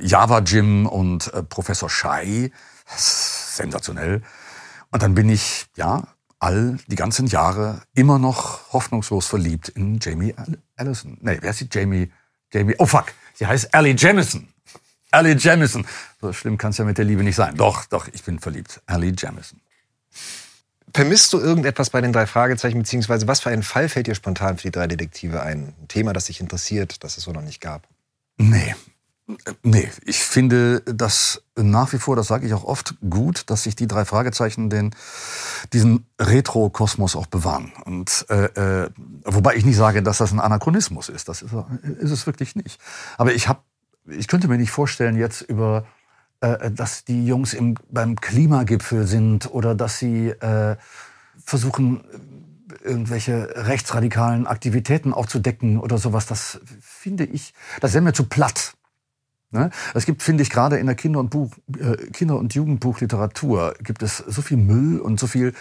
Java 0.00 0.40
Jim 0.40 0.86
und 0.86 1.32
äh, 1.32 1.42
Professor 1.42 1.88
Shai, 1.88 2.50
sensationell. 2.96 4.22
Und 4.90 5.02
dann 5.02 5.14
bin 5.14 5.28
ich, 5.28 5.66
ja, 5.76 6.02
all 6.40 6.78
die 6.88 6.96
ganzen 6.96 7.28
Jahre 7.28 7.82
immer 7.94 8.18
noch 8.18 8.72
hoffnungslos 8.72 9.26
verliebt 9.26 9.68
in 9.68 10.00
Jamie 10.00 10.34
Allison. 10.76 11.16
Nee, 11.20 11.38
wer 11.40 11.50
ist 11.50 11.60
die 11.60 11.68
Jamie? 11.70 12.10
Jamie, 12.52 12.74
oh 12.78 12.86
fuck, 12.86 13.06
sie 13.34 13.46
heißt 13.46 13.68
Ellie 13.72 13.94
Jamison. 13.96 14.48
Ellie 15.12 15.36
Jamison. 15.36 15.86
So 16.20 16.32
schlimm 16.32 16.58
kann 16.58 16.70
es 16.70 16.78
ja 16.78 16.84
mit 16.84 16.98
der 16.98 17.04
Liebe 17.04 17.22
nicht 17.22 17.36
sein. 17.36 17.56
Doch, 17.56 17.84
doch, 17.84 18.08
ich 18.12 18.24
bin 18.24 18.40
verliebt. 18.40 18.82
Ellie 18.86 19.14
Jamison. 19.16 19.60
Vermisst 20.94 21.32
du 21.32 21.38
irgendetwas 21.38 21.90
bei 21.90 22.00
den 22.00 22.12
drei 22.12 22.26
Fragezeichen, 22.26 22.78
beziehungsweise 22.78 23.26
was 23.26 23.40
für 23.40 23.50
ein 23.50 23.62
Fall 23.62 23.88
fällt 23.88 24.06
dir 24.06 24.14
spontan 24.14 24.58
für 24.58 24.64
die 24.64 24.72
drei 24.72 24.86
Detektive 24.86 25.42
ein? 25.42 25.74
Ein 25.80 25.88
Thema, 25.88 26.12
das 26.12 26.26
dich 26.26 26.40
interessiert, 26.40 27.02
das 27.04 27.16
es 27.16 27.24
so 27.24 27.32
noch 27.32 27.42
nicht 27.42 27.60
gab? 27.60 27.86
Nee. 28.36 28.74
Nee, 29.62 29.88
ich 30.04 30.18
finde 30.18 30.80
das 30.80 31.42
nach 31.56 31.92
wie 31.92 31.98
vor, 31.98 32.16
das 32.16 32.26
sage 32.26 32.46
ich 32.46 32.54
auch 32.54 32.64
oft, 32.64 32.96
gut, 33.08 33.44
dass 33.50 33.62
sich 33.62 33.76
die 33.76 33.86
drei 33.86 34.04
Fragezeichen 34.04 34.68
den, 34.68 34.94
diesen 35.72 36.06
Retro-Kosmos 36.20 37.14
auch 37.16 37.26
bewahren. 37.26 37.72
Und 37.84 38.26
äh, 38.28 38.84
äh, 38.84 38.90
wobei 39.24 39.54
ich 39.54 39.64
nicht 39.64 39.76
sage, 39.76 40.02
dass 40.02 40.18
das 40.18 40.32
ein 40.32 40.40
Anachronismus 40.40 41.08
ist. 41.08 41.28
Das 41.28 41.40
ist, 41.40 41.54
ist 42.00 42.10
es 42.10 42.26
wirklich 42.26 42.56
nicht. 42.56 42.80
Aber 43.16 43.32
ich 43.32 43.48
habe, 43.48 43.60
ich 44.06 44.28
könnte 44.28 44.48
mir 44.48 44.58
nicht 44.58 44.72
vorstellen, 44.72 45.16
jetzt 45.16 45.42
über 45.42 45.86
äh, 46.42 46.70
dass 46.70 47.04
die 47.04 47.24
Jungs 47.24 47.54
im, 47.54 47.76
beim 47.90 48.16
Klimagipfel 48.16 49.06
sind 49.06 49.52
oder 49.54 49.74
dass 49.74 49.98
sie 49.98 50.28
äh, 50.28 50.76
versuchen, 51.44 52.04
irgendwelche 52.82 53.48
rechtsradikalen 53.54 54.46
Aktivitäten 54.46 55.12
aufzudecken 55.12 55.78
oder 55.78 55.98
sowas. 55.98 56.26
Das 56.26 56.60
finde 56.80 57.24
ich, 57.24 57.54
das 57.80 57.92
wäre 57.92 58.02
mir 58.02 58.12
zu 58.12 58.24
platt. 58.24 58.74
Ne? 59.50 59.70
Es 59.94 60.06
gibt, 60.06 60.22
finde 60.22 60.42
ich, 60.42 60.50
gerade 60.50 60.78
in 60.78 60.86
der 60.86 60.94
Kinder- 60.94 61.20
und, 61.20 61.30
Buch, 61.30 61.52
äh, 61.78 61.96
Kinder- 62.10 62.38
und 62.38 62.54
Jugendbuchliteratur 62.54 63.74
gibt 63.80 64.02
es 64.02 64.18
so 64.18 64.42
viel 64.42 64.56
Müll 64.56 64.98
und 64.98 65.20
so 65.20 65.26
viel, 65.26 65.52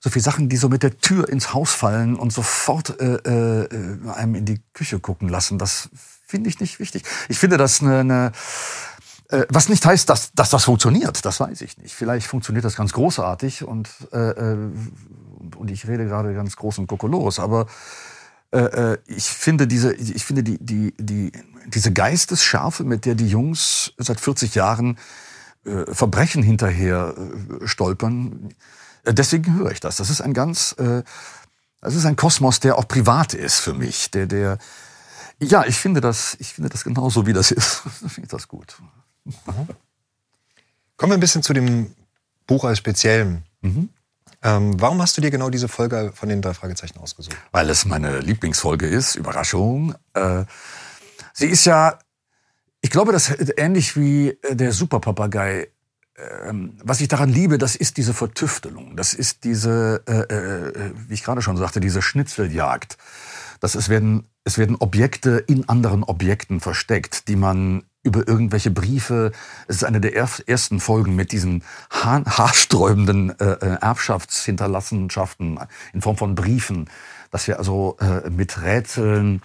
so 0.00 0.10
viel 0.10 0.20
Sachen, 0.20 0.48
die 0.48 0.56
so 0.56 0.68
mit 0.68 0.82
der 0.82 0.98
Tür 0.98 1.28
ins 1.28 1.54
Haus 1.54 1.72
fallen 1.72 2.16
und 2.16 2.32
sofort 2.32 3.00
äh, 3.00 3.14
äh, 3.14 4.10
einem 4.14 4.34
in 4.34 4.44
die 4.44 4.60
Küche 4.74 4.98
gucken 4.98 5.28
lassen. 5.28 5.58
Das 5.58 5.88
finde 6.26 6.50
ich 6.50 6.60
nicht 6.60 6.80
wichtig. 6.80 7.04
Ich 7.28 7.38
finde 7.38 7.58
das 7.58 7.80
eine, 7.80 8.00
eine 8.00 8.32
was 9.48 9.68
nicht 9.68 9.84
heißt, 9.84 10.08
dass, 10.08 10.32
dass 10.32 10.50
das 10.50 10.64
funktioniert, 10.64 11.24
das 11.24 11.40
weiß 11.40 11.60
ich 11.62 11.78
nicht. 11.78 11.94
Vielleicht 11.94 12.26
funktioniert 12.26 12.64
das 12.64 12.76
ganz 12.76 12.92
großartig 12.92 13.64
und, 13.64 13.88
äh, 14.12 14.18
äh 14.18 14.56
und 15.56 15.70
ich 15.70 15.86
rede 15.88 16.06
gerade 16.06 16.34
ganz 16.34 16.56
groß 16.56 16.78
und 16.78 16.86
kokolos, 16.86 17.38
aber 17.38 17.66
äh, 18.52 18.58
äh, 18.92 18.98
ich 19.06 19.24
finde 19.24 19.66
diese, 19.66 19.94
ich 19.94 20.24
finde 20.24 20.42
die, 20.42 20.58
die, 20.58 20.94
die, 20.98 21.32
diese 21.66 21.92
Geistesschärfe, 21.92 22.84
mit 22.84 23.06
der 23.06 23.14
die 23.14 23.28
Jungs 23.28 23.92
seit 23.96 24.20
40 24.20 24.54
Jahren 24.54 24.98
äh, 25.64 25.92
Verbrechen 25.92 26.42
hinterher 26.42 27.14
äh, 27.16 27.66
stolpern, 27.66 28.54
äh, 29.04 29.14
deswegen 29.14 29.54
höre 29.54 29.70
ich 29.70 29.80
das. 29.80 29.96
Das 29.96 30.10
ist 30.10 30.20
ein 30.20 30.34
ganz, 30.34 30.72
äh, 30.78 31.02
das 31.80 31.94
ist 31.94 32.04
ein 32.04 32.16
Kosmos, 32.16 32.60
der 32.60 32.76
auch 32.76 32.86
privat 32.86 33.32
ist 33.32 33.60
für 33.60 33.72
mich, 33.72 34.10
der, 34.10 34.26
der, 34.26 34.58
ja, 35.40 35.64
ich 35.64 35.78
finde 35.78 36.00
das, 36.00 36.36
ich 36.38 36.52
finde 36.52 36.68
das 36.68 36.84
genauso, 36.84 37.26
wie 37.26 37.32
das 37.32 37.50
ist. 37.50 37.82
Ich 38.06 38.12
finde 38.12 38.28
das 38.28 38.48
gut. 38.48 38.76
Kommen 41.02 41.10
wir 41.10 41.16
ein 41.16 41.20
bisschen 41.20 41.42
zu 41.42 41.52
dem 41.52 41.96
Buch 42.46 42.62
als 42.62 42.78
Speziellen. 42.78 43.42
Mhm. 43.60 43.88
Ähm, 44.40 44.80
warum 44.80 45.02
hast 45.02 45.16
du 45.16 45.20
dir 45.20 45.32
genau 45.32 45.50
diese 45.50 45.66
Folge 45.66 46.12
von 46.14 46.28
den 46.28 46.40
drei 46.40 46.54
Fragezeichen 46.54 46.96
ausgesucht? 47.00 47.36
Weil 47.50 47.68
es 47.70 47.84
meine 47.84 48.20
Lieblingsfolge 48.20 48.86
ist. 48.86 49.16
Überraschung. 49.16 49.96
Äh, 50.14 50.44
sie 51.32 51.48
ist 51.48 51.64
ja, 51.64 51.98
ich 52.82 52.90
glaube, 52.90 53.10
das 53.10 53.34
ähnlich 53.56 53.96
wie 53.96 54.28
äh, 54.28 54.54
der 54.54 54.70
Superpapagei. 54.70 55.70
Ähm, 56.46 56.78
was 56.84 57.00
ich 57.00 57.08
daran 57.08 57.30
liebe, 57.30 57.58
das 57.58 57.74
ist 57.74 57.96
diese 57.96 58.14
Vertüftelung. 58.14 58.94
Das 58.96 59.12
ist 59.12 59.42
diese, 59.42 60.04
äh, 60.06 60.32
äh, 60.32 60.92
wie 61.08 61.14
ich 61.14 61.24
gerade 61.24 61.42
schon 61.42 61.56
sagte, 61.56 61.80
diese 61.80 62.00
Schnitzeljagd. 62.00 62.96
Das 63.58 63.74
es 63.74 63.88
werden, 63.88 64.28
es 64.44 64.56
werden 64.56 64.76
Objekte 64.76 65.42
in 65.48 65.68
anderen 65.68 66.04
Objekten 66.04 66.60
versteckt, 66.60 67.26
die 67.26 67.34
man 67.34 67.82
über 68.02 68.26
irgendwelche 68.26 68.70
Briefe. 68.70 69.32
Es 69.68 69.76
ist 69.76 69.84
eine 69.84 70.00
der 70.00 70.16
ersten 70.16 70.80
Folgen 70.80 71.14
mit 71.14 71.32
diesen 71.32 71.62
haarsträubenden 71.90 73.38
äh, 73.38 73.52
äh, 73.52 73.78
Erbschaftshinterlassenschaften 73.80 75.60
in 75.92 76.02
Form 76.02 76.16
von 76.16 76.34
Briefen, 76.34 76.90
dass 77.30 77.46
wir 77.46 77.58
also 77.58 77.96
äh, 78.00 78.28
mit 78.28 78.62
Rätseln 78.62 79.42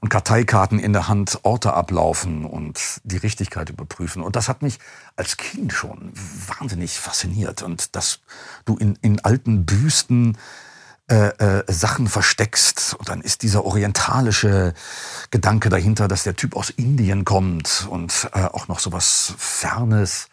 und 0.00 0.08
Karteikarten 0.08 0.78
in 0.78 0.92
der 0.92 1.08
Hand 1.08 1.40
Orte 1.42 1.72
ablaufen 1.72 2.44
und 2.44 3.00
die 3.04 3.16
Richtigkeit 3.16 3.70
überprüfen. 3.70 4.22
Und 4.22 4.36
das 4.36 4.48
hat 4.48 4.62
mich 4.62 4.78
als 5.16 5.36
Kind 5.36 5.72
schon 5.72 6.12
wahnsinnig 6.58 6.98
fasziniert. 6.98 7.62
Und 7.62 7.96
dass 7.96 8.20
du 8.66 8.76
in, 8.76 8.98
in 9.00 9.24
alten 9.24 9.64
Büsten 9.64 10.36
äh, 11.08 11.28
äh, 11.38 11.72
Sachen 11.72 12.08
versteckst 12.08 12.94
und 12.94 13.08
dann 13.08 13.20
ist 13.20 13.42
dieser 13.42 13.64
orientalische 13.64 14.74
Gedanke 15.30 15.68
dahinter, 15.68 16.08
dass 16.08 16.24
der 16.24 16.36
Typ 16.36 16.56
aus 16.56 16.70
Indien 16.70 17.24
kommt 17.24 17.86
und 17.90 18.28
äh, 18.34 18.44
auch 18.44 18.68
noch 18.68 18.78
so 18.78 18.92
was 18.92 19.34
Fernes, 19.38 20.28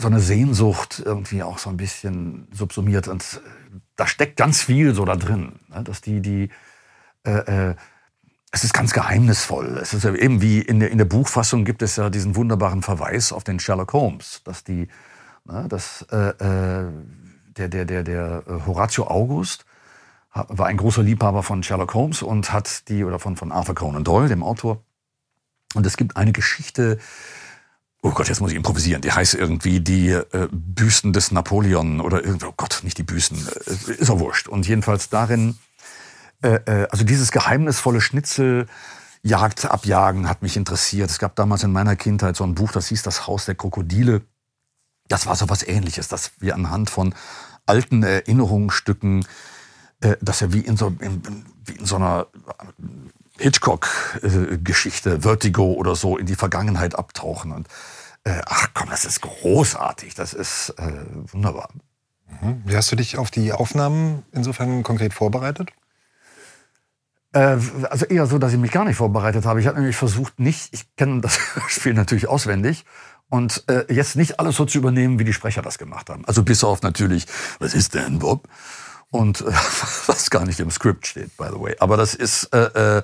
so 0.00 0.06
eine 0.06 0.20
Sehnsucht 0.20 1.02
irgendwie 1.04 1.42
auch 1.42 1.58
so 1.58 1.70
ein 1.70 1.76
bisschen 1.76 2.46
subsumiert 2.52 3.08
und 3.08 3.22
äh, 3.22 3.78
da 3.96 4.06
steckt 4.06 4.36
ganz 4.36 4.62
viel 4.62 4.94
so 4.94 5.04
da 5.04 5.16
drin, 5.16 5.58
ne? 5.68 5.82
dass 5.82 6.00
die 6.00 6.20
die 6.20 6.50
äh, 7.24 7.70
äh, 7.70 7.74
es 8.50 8.64
ist 8.64 8.72
ganz 8.72 8.94
geheimnisvoll. 8.94 9.76
Es 9.76 9.92
ist 9.92 10.06
eben 10.06 10.40
wie 10.40 10.60
in 10.60 10.80
der, 10.80 10.90
in 10.90 10.96
der 10.96 11.04
Buchfassung 11.04 11.66
gibt 11.66 11.82
es 11.82 11.96
ja 11.96 12.08
diesen 12.08 12.34
wunderbaren 12.34 12.82
Verweis 12.82 13.30
auf 13.30 13.44
den 13.44 13.60
Sherlock 13.60 13.92
Holmes, 13.92 14.40
dass 14.44 14.64
die, 14.64 14.88
ne, 15.44 15.66
dass 15.68 16.06
äh, 16.10 16.28
äh, 16.28 16.90
der 17.58 17.68
der 17.68 17.84
der 17.84 18.02
der 18.04 18.44
Horatio 18.66 19.06
August 19.06 19.66
war 20.48 20.66
ein 20.66 20.76
großer 20.76 21.02
Liebhaber 21.02 21.42
von 21.42 21.62
Sherlock 21.62 21.94
Holmes 21.94 22.22
und 22.22 22.52
hat 22.52 22.88
die, 22.88 23.04
oder 23.04 23.18
von, 23.18 23.36
von 23.36 23.52
Arthur 23.52 23.74
Conan 23.74 24.04
Doyle, 24.04 24.28
dem 24.28 24.42
Autor. 24.42 24.82
Und 25.74 25.86
es 25.86 25.96
gibt 25.96 26.16
eine 26.16 26.32
Geschichte, 26.32 26.98
oh 28.02 28.10
Gott, 28.10 28.28
jetzt 28.28 28.40
muss 28.40 28.50
ich 28.50 28.56
improvisieren, 28.56 29.02
die 29.02 29.12
heißt 29.12 29.34
irgendwie 29.34 29.80
die 29.80 30.10
äh, 30.10 30.48
Büsten 30.50 31.12
des 31.12 31.30
Napoleon 31.30 32.00
oder 32.00 32.24
irgendwie, 32.24 32.46
oh 32.46 32.54
Gott, 32.56 32.80
nicht 32.84 32.98
die 32.98 33.02
Büsten, 33.02 33.46
äh, 33.66 33.92
ist 33.92 34.10
auch 34.10 34.20
wurscht. 34.20 34.48
Und 34.48 34.66
jedenfalls 34.66 35.08
darin, 35.08 35.58
äh, 36.42 36.60
äh, 36.66 36.88
also 36.90 37.04
dieses 37.04 37.32
geheimnisvolle 37.32 38.00
Schnitzel, 38.00 38.66
Jagd, 39.22 39.64
Abjagen 39.64 40.28
hat 40.28 40.42
mich 40.42 40.56
interessiert. 40.56 41.10
Es 41.10 41.18
gab 41.18 41.34
damals 41.34 41.64
in 41.64 41.72
meiner 41.72 41.96
Kindheit 41.96 42.36
so 42.36 42.44
ein 42.44 42.54
Buch, 42.54 42.70
das 42.70 42.88
hieß 42.88 43.02
Das 43.02 43.26
Haus 43.26 43.46
der 43.46 43.56
Krokodile. 43.56 44.22
Das 45.08 45.26
war 45.26 45.34
so 45.34 45.48
was 45.48 45.66
ähnliches, 45.66 46.08
dass 46.08 46.32
wir 46.38 46.54
anhand 46.54 46.88
von 46.88 47.14
alten 47.66 48.02
Erinnerungsstücken 48.02 49.24
dass 50.20 50.42
er 50.42 50.52
wie 50.52 50.60
in 50.60 50.76
so, 50.76 50.94
in, 51.00 51.22
wie 51.64 51.72
in 51.72 51.84
so 51.84 51.96
einer 51.96 52.26
Hitchcock-Geschichte, 53.38 55.20
Vertigo 55.20 55.72
oder 55.72 55.96
so, 55.96 56.16
in 56.16 56.26
die 56.26 56.34
Vergangenheit 56.34 56.94
abtauchen. 56.94 57.52
Und 57.52 57.68
äh, 58.24 58.40
ach 58.46 58.68
komm, 58.74 58.90
das 58.90 59.04
ist 59.04 59.20
großartig, 59.20 60.14
das 60.14 60.34
ist 60.34 60.70
äh, 60.78 60.92
wunderbar. 61.32 61.70
Mhm. 62.42 62.62
Wie 62.64 62.76
hast 62.76 62.90
du 62.92 62.96
dich 62.96 63.16
auf 63.16 63.30
die 63.30 63.52
Aufnahmen 63.52 64.24
insofern 64.32 64.82
konkret 64.82 65.14
vorbereitet? 65.14 65.70
Äh, 67.32 67.58
also 67.90 68.06
eher 68.06 68.26
so, 68.26 68.38
dass 68.38 68.52
ich 68.52 68.58
mich 68.58 68.72
gar 68.72 68.84
nicht 68.84 68.96
vorbereitet 68.96 69.46
habe. 69.46 69.60
Ich 69.60 69.66
habe 69.66 69.78
nämlich 69.78 69.96
versucht, 69.96 70.40
nicht, 70.40 70.72
ich 70.72 70.94
kenne 70.96 71.20
das 71.20 71.38
Spiel 71.68 71.94
natürlich 71.94 72.28
auswendig 72.28 72.84
Und 73.28 73.64
äh, 73.68 73.92
jetzt 73.92 74.16
nicht 74.16 74.40
alles 74.40 74.56
so 74.56 74.64
zu 74.64 74.78
übernehmen, 74.78 75.18
wie 75.18 75.24
die 75.24 75.32
Sprecher 75.32 75.62
das 75.62 75.78
gemacht 75.78 76.10
haben. 76.10 76.24
Also 76.24 76.42
bis 76.42 76.64
auf 76.64 76.82
natürlich, 76.82 77.26
was 77.58 77.74
ist 77.74 77.94
denn 77.94 78.18
Bob? 78.18 78.48
Und 79.10 79.40
äh, 79.40 79.44
was 80.06 80.30
gar 80.30 80.44
nicht 80.44 80.60
im 80.60 80.70
Skript 80.70 81.06
steht, 81.06 81.36
by 81.36 81.46
the 81.50 81.60
way. 81.60 81.76
Aber 81.80 81.96
das 81.96 82.14
ist 82.14 82.52
äh, 82.54 82.98
äh, 82.98 83.02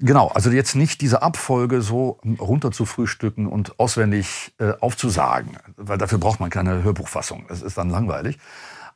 genau, 0.00 0.28
also 0.28 0.50
jetzt 0.50 0.74
nicht 0.74 1.00
diese 1.00 1.22
Abfolge 1.22 1.82
so 1.82 2.20
runter 2.38 2.70
zu 2.72 2.84
frühstücken 2.86 3.46
und 3.46 3.78
auswendig 3.78 4.54
äh, 4.58 4.72
aufzusagen, 4.80 5.58
weil 5.76 5.98
dafür 5.98 6.18
braucht 6.18 6.40
man 6.40 6.50
keine 6.50 6.82
Hörbuchfassung. 6.82 7.46
Das 7.48 7.62
ist 7.62 7.76
dann 7.76 7.90
langweilig. 7.90 8.38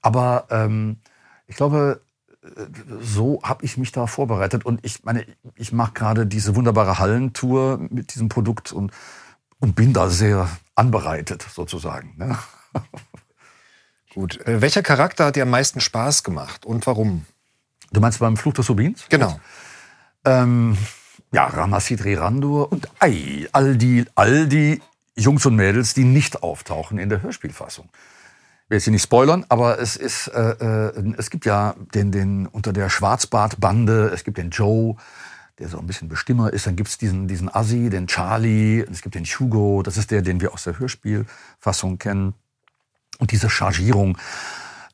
Aber 0.01 0.47
ähm, 0.51 0.99
ich 1.47 1.57
glaube, 1.57 2.01
so 3.01 3.41
habe 3.43 3.65
ich 3.65 3.77
mich 3.77 3.93
da 3.93 4.07
vorbereitet. 4.07 4.65
Und 4.65 4.85
ich 4.85 5.05
meine, 5.05 5.27
ich 5.57 5.73
mache 5.73 5.93
gerade 5.93 6.27
diese 6.27 6.57
wunderbare 6.57 6.99
Hallentour 6.99 7.79
mit 7.91 8.15
diesem 8.15 8.29
Produkt 8.29 8.73
und, 8.73 8.93
und 9.59 9.75
bin 9.75 9.93
da 9.93 10.09
sehr 10.09 10.49
anbereitet 10.75 11.47
sozusagen. 11.53 12.15
Ne? 12.17 12.39
Gut. 14.15 14.41
Äh, 14.47 14.61
welcher 14.61 14.83
Charakter 14.83 15.27
hat 15.27 15.37
dir 15.37 15.43
am 15.43 15.51
meisten 15.51 15.81
Spaß 15.81 16.23
gemacht 16.23 16.65
und 16.65 16.87
warum? 16.87 17.27
Du 17.93 18.01
meinst 18.01 18.19
beim 18.19 18.37
Fluch 18.37 18.55
des 18.55 18.69
Rubins? 18.69 19.07
Genau. 19.09 19.41
Ähm, 20.25 20.77
ja, 21.33 21.47
Ramasidri 21.47 22.15
Randur 22.15 22.71
und 22.73 22.89
ei, 23.01 23.49
all 23.53 23.77
die, 23.77 24.05
all 24.15 24.47
die 24.47 24.81
Jungs 25.17 25.45
und 25.47 25.57
Mädels, 25.57 25.95
die 25.95 26.05
nicht 26.05 26.43
auftauchen 26.43 26.99
in 26.99 27.09
der 27.09 27.23
Hörspielfassung 27.23 27.89
will 28.69 28.77
jetzt 28.77 28.85
hier 28.85 28.93
nicht 28.93 29.03
spoilern, 29.03 29.45
aber 29.49 29.79
es 29.79 29.97
ist, 29.97 30.29
äh, 30.29 30.51
äh, 30.91 31.15
es 31.17 31.31
gibt 31.31 31.47
ja 31.47 31.75
den, 31.95 32.13
den 32.13 32.47
unter 32.47 32.73
der 32.73 32.91
Schwarzbart-Bande, 32.91 34.11
es 34.13 34.25
gibt 34.25 34.39
den 34.39 34.51
Joe, 34.51 34.97
der 35.59 35.69
so 35.69 35.79
ein 35.79 35.87
bisschen 35.87 36.09
Bestimmer 36.09 36.53
ist, 36.53 36.67
dann 36.67 36.77
gibt's 36.77 36.99
diesen, 36.99 37.29
diesen 37.29 37.53
Assi, 37.53 37.89
den 37.89 38.07
Charlie, 38.07 38.85
es 38.91 39.03
gibt 39.03 39.15
den 39.15 39.25
Hugo, 39.25 39.83
das 39.83 39.97
ist 39.97 40.11
der, 40.11 40.23
den 40.23 40.41
wir 40.41 40.53
aus 40.53 40.65
der 40.65 40.79
Hörspielfassung 40.79 41.99
kennen. 41.99 42.35
Und 43.19 43.33
diese 43.33 43.51
Chargierung, 43.51 44.19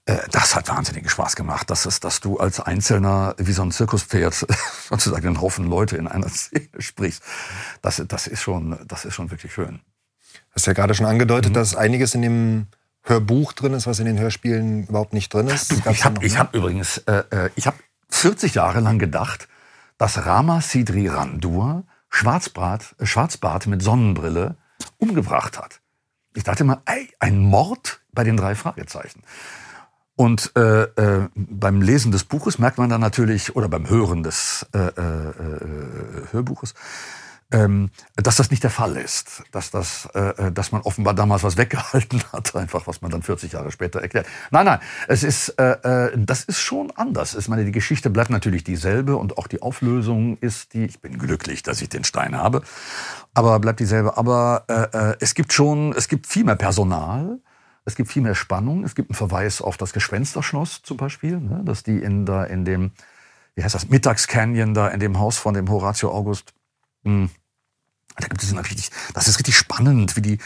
äh, 0.07 0.19
das 0.31 0.55
hat 0.55 0.69
wahnsinnigen 0.69 1.09
Spaß 1.09 1.37
gemacht. 1.37 1.71
Das 1.71 1.87
ist, 1.87 2.05
dass 2.05 2.21
du 2.21 2.39
als 2.39 2.61
Einzelner 2.61 3.35
wie 3.39 3.53
so 3.53 3.63
ein 3.63 3.71
Zirkuspferd 3.71 4.47
sozusagen 4.89 5.27
einen 5.27 5.41
Haufen 5.41 5.67
Leute 5.67 5.97
in 5.97 6.09
einer 6.09 6.29
Szene 6.31 6.69
sprichst. 6.79 7.23
Das, 7.83 8.03
das 8.07 8.27
ist 8.27 8.43
schon, 8.43 8.79
das 8.87 9.05
ist 9.05 9.15
schon 9.15 9.31
wirklich 9.31 9.53
schön. 9.53 9.81
Du 10.33 10.57
hast 10.57 10.67
ja 10.67 10.73
gerade 10.73 10.95
schon 10.95 11.07
angedeutet, 11.07 11.51
mhm. 11.51 11.55
dass 11.55 11.77
einiges 11.77 12.15
in 12.15 12.23
dem 12.23 12.67
Hörbuch 13.03 13.53
drin 13.53 13.75
ist, 13.75 13.87
was 13.87 13.99
in 13.99 14.07
den 14.07 14.19
Hörspielen 14.19 14.87
überhaupt 14.87 15.13
nicht 15.13 15.33
drin 15.33 15.49
ist. 15.49 15.71
Du, 15.71 15.91
ich 15.91 16.05
habe 16.05 16.27
hab 16.27 16.55
übrigens, 16.55 16.99
äh, 16.99 17.25
äh 17.31 17.51
ich 17.55 17.67
habe 17.67 17.77
40 18.11 18.55
Jahre 18.55 18.81
lang 18.81 18.99
gedacht, 18.99 19.49
dass 19.99 20.25
Rama 20.25 20.61
Sidri 20.61 21.09
Randur 21.09 21.85
Schwarzbart, 22.15 22.95
Schwarzbart 23.03 23.67
mit 23.67 23.83
Sonnenbrille 23.83 24.57
umgebracht 24.99 25.59
hat. 25.59 25.81
Ich 26.35 26.45
dachte 26.45 26.65
mal, 26.65 26.83
ey, 26.87 27.09
ein 27.21 27.39
Mord 27.39 28.01
bei 28.13 28.25
den 28.25 28.37
drei 28.37 28.55
Fragezeichen. 28.55 29.23
Und 30.17 30.53
äh, 30.57 30.83
äh, 30.83 31.29
beim 31.35 31.83
Lesen 31.83 32.13
des 32.13 32.25
Buches 32.25 32.59
merkt 32.59 32.79
man 32.79 32.89
dann 32.89 33.01
natürlich, 33.01 33.57
oder 33.57 33.69
beim 33.69 33.89
Hören 33.89 34.23
des 34.23 34.67
äh, 34.73 34.79
äh, 34.79 34.91
äh 34.91 36.33
Hörbuches, 36.33 36.75
ähm, 37.55 37.91
dass 38.17 38.37
das 38.37 38.51
nicht 38.51 38.65
der 38.65 38.71
Fall 38.71 38.97
ist, 38.97 39.45
dass 39.53 39.71
das, 39.71 40.09
äh, 40.15 40.47
äh, 40.47 40.53
dass 40.53 40.73
man 40.73 40.83
offenbar 40.83 41.15
damals 41.15 41.45
was 41.45 41.57
weggehalten 41.57 42.23
hat, 42.33 42.55
einfach 42.57 42.89
was 42.89 43.01
man 43.01 43.13
dann 43.13 43.23
40 43.23 43.53
Jahre 43.53 43.71
später 43.71 44.03
erklärt. 44.03 44.27
Nein, 44.51 44.67
nein, 44.67 44.81
es 45.07 45.23
ist, 45.23 45.51
äh, 45.51 46.09
äh, 46.09 46.13
das 46.17 46.43
ist 46.45 46.59
schon 46.59 46.91
anders. 46.97 47.35
Ich 47.37 47.49
meine, 47.49 47.65
die 47.65 47.71
Geschichte 47.71 48.11
bleibt 48.11 48.31
natürlich 48.31 48.65
dieselbe 48.65 49.17
und 49.17 49.39
auch 49.39 49.47
die 49.47 49.63
Auflösung 49.63 50.37
ist 50.39 50.75
die. 50.75 50.85
Ich 50.85 51.01
bin 51.01 51.17
glücklich, 51.17 51.63
dass 51.63 51.81
ich 51.81 51.89
den 51.89 52.03
Stein 52.03 52.37
habe, 52.37 52.63
aber 53.35 53.61
bleibt 53.61 53.79
dieselbe. 53.79 54.17
Aber 54.17 54.65
äh, 54.69 55.13
äh, 55.13 55.17
es 55.21 55.35
gibt 55.35 55.53
schon, 55.53 55.95
es 55.97 56.09
gibt 56.09 56.27
viel 56.27 56.45
mehr 56.45 56.57
Personal. 56.57 57.39
Es 57.85 57.95
gibt 57.95 58.11
viel 58.11 58.23
mehr 58.23 58.35
Spannung. 58.35 58.83
Es 58.83 58.95
gibt 58.95 59.11
einen 59.11 59.17
Verweis 59.17 59.61
auf 59.61 59.77
das 59.77 59.93
Gespensterschloss 59.93 60.83
zum 60.83 60.97
Beispiel, 60.97 61.39
ne, 61.39 61.63
dass 61.65 61.83
die 61.83 61.99
in, 61.99 62.25
da 62.25 62.43
in 62.43 62.65
dem, 62.65 62.93
wie 63.55 63.63
heißt 63.63 63.75
das, 63.75 63.91
Mittagscanyon 63.91 64.73
da 64.75 64.89
in 64.89 65.01
dem 65.01 65.19
Haus 65.19 65.37
von 65.37 65.55
dem 65.55 65.69
Horatio 65.69 66.11
August 66.11 66.55
hm. 67.05 67.31
Da 68.17 68.29
gibt 68.29 68.43
es 68.43 68.57
richtig, 68.57 68.91
das 69.13 69.27
ist 69.27 69.39
richtig 69.39 69.57
spannend, 69.57 70.15
wie 70.15 70.21
die 70.23 70.39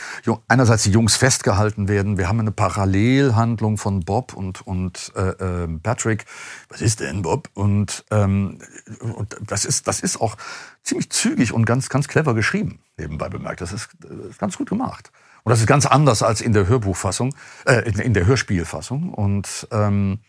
einerseits 0.49 0.85
die 0.85 0.91
Jungs 0.91 1.17
festgehalten 1.17 1.87
werden. 1.87 2.17
Wir 2.17 2.27
haben 2.27 2.41
eine 2.41 2.51
Parallelhandlung 2.51 3.77
von 3.77 4.01
Bob 4.01 4.33
und 4.33 4.67
und 4.67 5.13
äh, 5.15 5.65
äh, 5.65 5.69
Patrick. 5.83 6.25
Was 6.71 6.81
ist 6.81 7.01
denn 7.01 7.23
Bob? 7.23 7.51
Und, 7.53 8.07
ähm, 8.11 8.59
und 9.01 9.37
das 9.47 9.67
ist 9.67 9.87
das 9.87 10.01
ist 10.01 10.19
auch 10.19 10.37
ziemlich 10.83 11.11
zügig 11.11 11.53
und 11.53 11.67
ganz 11.67 11.91
ganz 11.91 12.09
clever 12.09 12.33
geschrieben. 12.35 12.81
Nebenbei 12.97 13.29
bemerkt, 13.29 13.61
das 13.61 13.73
ist, 13.73 13.91
das 14.01 14.31
ist 14.31 14.39
ganz 14.39 14.57
gut 14.57 14.71
gemacht. 14.71 15.13
Und 15.45 15.51
das 15.51 15.61
ist 15.61 15.67
ganz 15.67 15.85
anders 15.85 16.23
als 16.23 16.41
in 16.41 16.55
der 16.55 16.69
Hörbuchfassung, 16.69 17.35
äh, 17.67 17.87
in, 17.89 17.99
in 17.99 18.15
der 18.15 18.25
Hörspielfassung 18.25 19.13
und 19.13 19.69
ähm, 19.71 20.21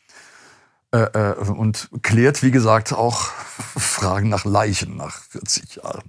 äh, 0.91 0.97
äh, 0.97 1.35
und 1.35 1.89
klärt, 2.01 2.41
wie 2.41 2.51
gesagt, 2.51 2.93
auch 2.93 3.21
Fragen 3.77 4.27
nach 4.27 4.43
Leichen 4.43 4.97
nach 4.97 5.21
40 5.23 5.75
Jahren. 5.75 6.03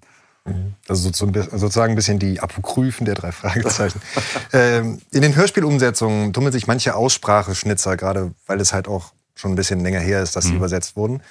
Also 0.89 1.11
sozusagen 1.11 1.93
ein 1.93 1.97
bisschen 1.97 2.19
die 2.19 2.41
Apokryphen 2.41 3.05
der 3.05 3.15
drei 3.15 3.31
Fragezeichen. 3.31 4.01
ähm, 4.53 5.01
in 5.13 5.23
den 5.23 5.37
Hörspielumsetzungen 5.37 6.33
tummeln 6.33 6.53
sich 6.53 6.67
manche 6.67 6.95
Ausspracheschnitzer, 6.95 7.97
gerade 7.97 8.33
weil 8.47 8.61
es 8.61 8.73
halt 8.73 8.89
auch 8.89 9.13
schon 9.35 9.53
ein 9.53 9.57
bisschen 9.57 9.81
länger 9.81 10.01
her 10.01 10.23
ist, 10.23 10.37
dass 10.37 10.45
sie 10.45 10.53
mhm. 10.53 10.59
übersetzt 10.59 10.97
wurden, 10.97 11.23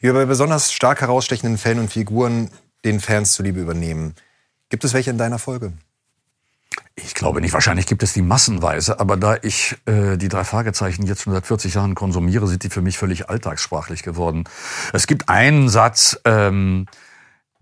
die 0.00 0.10
bei 0.10 0.24
besonders 0.24 0.72
stark 0.72 1.00
herausstechenden 1.00 1.58
Fällen 1.58 1.78
und 1.78 1.92
Figuren 1.92 2.50
den 2.84 3.00
Fans 3.00 3.32
zuliebe 3.32 3.60
übernehmen. 3.60 4.14
Gibt 4.68 4.84
es 4.84 4.92
welche 4.92 5.10
in 5.10 5.18
deiner 5.18 5.38
Folge? 5.38 5.72
Ich 6.94 7.14
glaube 7.14 7.40
nicht. 7.40 7.52
Wahrscheinlich 7.52 7.86
gibt 7.86 8.02
es 8.02 8.12
die 8.12 8.22
massenweise, 8.22 9.00
aber 9.00 9.16
da 9.16 9.36
ich 9.42 9.76
äh, 9.86 10.16
die 10.16 10.28
drei 10.28 10.44
Fragezeichen 10.44 11.06
jetzt 11.06 11.22
schon 11.22 11.32
seit 11.32 11.46
40 11.46 11.74
Jahren 11.74 11.94
konsumiere, 11.94 12.46
sind 12.46 12.62
die 12.62 12.70
für 12.70 12.82
mich 12.82 12.98
völlig 12.98 13.28
alltagssprachlich 13.28 14.02
geworden. 14.02 14.44
Es 14.92 15.06
gibt 15.06 15.28
einen 15.28 15.68
Satz, 15.68 16.18
ähm, 16.24 16.86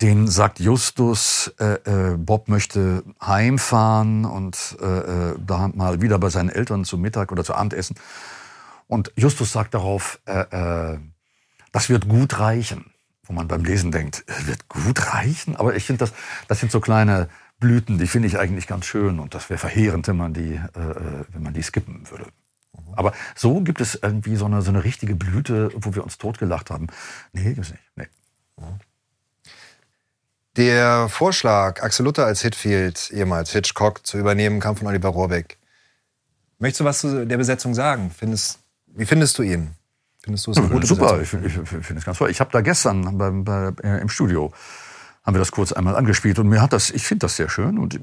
den 0.02 0.28
sagt 0.28 0.61
Justus, 0.61 1.54
äh, 1.59 1.74
äh, 2.12 2.16
Bob 2.16 2.48
möchte 2.48 3.04
heimfahren 3.24 4.24
und 4.24 4.76
äh, 4.80 4.85
äh, 5.30 5.35
da 5.44 5.68
mal 5.68 6.02
wieder 6.02 6.18
bei 6.18 6.30
seinen 6.30 6.48
Eltern 6.48 6.85
zum 6.85 7.00
Mittag 7.00 7.33
oder 7.33 7.44
zu 7.44 7.54
Abendessen. 7.54 7.96
Und 8.88 9.12
Justus 9.16 9.52
sagt 9.52 9.74
darauf, 9.74 10.20
äh, 10.26 10.94
äh, 10.94 10.98
das 11.72 11.88
wird 11.88 12.09
gut 12.09 12.38
reichen. 12.38 12.90
Wo 13.26 13.33
man 13.33 13.48
beim 13.48 13.64
Lesen 13.64 13.90
denkt, 13.90 14.22
wird 14.44 14.68
gut 14.68 15.14
reichen? 15.14 15.57
Aber 15.57 15.74
ich 15.74 15.85
finde, 15.85 16.00
das, 16.00 16.12
das 16.46 16.61
sind 16.61 16.70
so 16.70 16.80
kleine 16.80 17.30
Blüten, 17.59 17.96
die 17.96 18.07
finde 18.07 18.28
ich 18.28 18.38
eigentlich 18.38 18.66
ganz 18.66 18.85
schön. 18.85 19.18
Und 19.18 19.35
das 19.35 19.48
wäre 19.48 19.57
verheerend, 19.57 20.07
wenn 20.09 20.18
man 20.18 20.35
die, 20.35 20.61
wenn 20.74 21.42
man 21.42 21.54
die 21.54 21.62
skippen 21.62 22.02
würde. 22.11 22.26
Aber 22.96 23.14
so 23.35 23.62
gibt 23.62 23.80
es 23.80 23.94
irgendwie 23.94 24.37
so 24.37 24.44
eine, 24.44 24.61
so 24.61 24.68
eine 24.70 24.85
richtige 24.85 25.14
Blüte, 25.14 25.70
wo 25.74 25.94
wir 25.94 26.04
uns 26.04 26.18
totgelacht 26.18 26.70
haben. 26.70 26.88
Nee, 27.33 27.54
gibt 27.54 27.66
es 27.66 27.70
nicht. 27.70 27.83
Nee. 27.96 28.09
Der 30.57 31.09
Vorschlag, 31.09 31.83
Axel 31.83 32.05
Luther 32.05 32.27
als 32.27 32.43
Hitfield, 32.43 33.11
ehemals 33.12 33.51
Hitchcock, 33.51 34.07
zu 34.07 34.19
übernehmen, 34.19 34.61
kam 34.61 34.77
von 34.77 34.87
Oliver 34.87 35.09
Rohrbeck. 35.09 35.59
Möchtest 36.61 36.81
du 36.81 36.85
was 36.85 37.01
zu 37.01 37.27
der 37.27 37.37
Besetzung 37.37 37.75
sagen? 37.75 38.12
Findest, 38.17 38.61
wie 38.87 39.05
findest 39.05 39.37
du 39.38 39.43
ihn? 39.43 39.73
Findest 40.23 40.47
du 40.47 40.53
es 40.53 40.59
eine 40.59 40.69
gute 40.69 40.87
Super, 40.87 41.19
Besetzung? 41.19 41.45
ich, 41.45 41.57
ich, 41.57 41.69
finde 41.69 41.99
es 41.99 42.05
ganz 42.05 42.19
toll. 42.19 42.31
Ich 42.31 42.40
habe 42.40 42.51
da 42.53 42.61
gestern 42.61 43.19
beim, 43.19 43.45
bei, 43.45 43.73
äh, 43.83 44.01
im 44.01 44.09
Studio 44.09 44.53
haben 45.25 45.35
wir 45.35 45.40
das 45.40 45.51
kurz 45.51 45.73
einmal 45.73 45.97
angespielt 45.97 46.38
und 46.38 46.49
mir 46.49 46.62
hat 46.62 46.73
das, 46.73 46.90
ich 46.90 47.05
finde 47.05 47.25
das 47.25 47.37
sehr 47.37 47.49
schön 47.49 47.79
und 47.79 47.99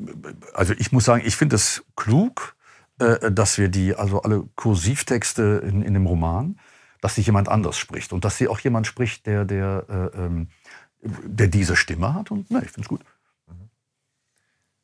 also 0.54 0.74
ich 0.78 0.92
muss 0.92 1.06
sagen, 1.06 1.24
ich 1.26 1.36
finde 1.36 1.56
es 1.56 1.84
klug, 1.96 2.56
äh, 3.00 3.32
dass 3.32 3.58
wir 3.58 3.70
die, 3.70 3.96
also 3.96 4.22
alle 4.24 4.44
Kursivtexte 4.56 5.64
in, 5.66 5.84
in 5.84 5.94
dem 5.94 6.06
Roman, 6.06 6.60
dass 7.00 7.16
sich 7.16 7.26
jemand 7.26 7.48
anders 7.48 7.78
spricht 7.78 8.12
und 8.12 8.26
dass 8.26 8.38
sie 8.38 8.48
auch 8.48 8.60
jemand 8.60 8.88
spricht, 8.88 9.26
der, 9.26 9.46
der 9.46 9.86
äh, 9.90 10.18
ähm, 10.18 10.50
der 11.02 11.48
diese 11.48 11.76
Stimme 11.76 12.14
hat. 12.14 12.32
Und 12.32 12.50
ne, 12.52 12.62
ich 12.64 12.72
finde 12.72 12.82
es 12.82 12.88
gut. 12.88 13.02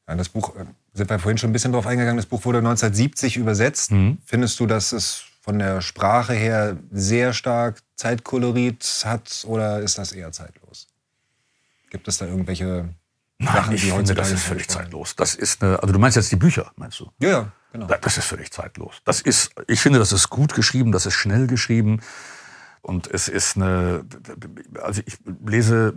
Ja, 0.08 0.16
das 0.16 0.30
Buch, 0.30 0.56
äh, 0.56 0.66
sind 0.94 1.10
wir 1.10 1.20
vorhin 1.20 1.38
schon 1.38 1.50
ein 1.50 1.54
bisschen 1.54 1.74
drauf 1.74 1.86
eingegangen, 1.86 2.18
das 2.18 2.26
Buch 2.26 2.46
wurde 2.46 2.60
1970 2.60 3.38
übersetzt. 3.38 3.92
Mhm. 3.92 4.20
Findest 4.26 4.60
du, 4.60 4.66
dass 4.66 4.94
es 4.94 5.24
von 5.42 5.60
der 5.60 5.82
Sprache 5.82 6.34
her 6.34 6.78
sehr 6.92 7.34
stark 7.34 7.82
Zeitkolorit 7.96 9.04
hat 9.06 9.44
oder 9.48 9.80
ist 9.80 9.98
das 9.98 10.12
eher 10.12 10.32
zeitlos? 10.32 10.88
Gibt 11.90 12.08
es 12.08 12.18
da 12.18 12.26
irgendwelche 12.26 12.90
Nein, 13.40 13.54
Sachen, 13.54 13.76
ich 13.76 13.82
die 13.82 13.92
finde, 13.92 14.16
das 14.16 14.32
ist 14.32 14.44
völlig 14.44 14.68
zeitlos. 14.68 15.16
Das 15.16 15.36
ist 15.36 15.64
eine, 15.64 15.82
also 15.82 15.94
du 15.94 16.00
meinst 16.00 16.16
jetzt 16.16 16.32
die 16.32 16.38
Bücher, 16.38 16.72
meinst 16.76 17.00
du? 17.00 17.12
Ja, 17.20 17.30
ja, 17.30 17.52
genau. 17.72 17.88
Das 17.88 18.18
ist 18.18 18.26
völlig 18.26 18.52
zeitlos. 18.52 18.96
Das 19.06 19.22
ist, 19.22 19.52
ich 19.68 19.80
finde, 19.80 20.00
das 20.00 20.12
ist 20.12 20.30
gut 20.30 20.54
geschrieben, 20.54 20.92
das 20.92 21.06
ist 21.06 21.14
schnell 21.14 21.48
geschrieben. 21.48 22.02
Und 22.88 23.08
es 23.08 23.28
ist 23.28 23.58
eine, 23.58 24.06
also 24.82 25.02
ich 25.06 25.18
lese 25.46 25.94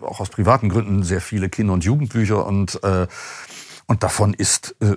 auch 0.00 0.18
aus 0.18 0.30
privaten 0.30 0.70
Gründen 0.70 1.02
sehr 1.02 1.20
viele 1.20 1.50
Kinder- 1.50 1.74
und 1.74 1.84
Jugendbücher 1.84 2.46
und, 2.46 2.82
äh, 2.82 3.06
und 3.86 4.02
davon 4.02 4.32
ist 4.32 4.74
äh, 4.80 4.96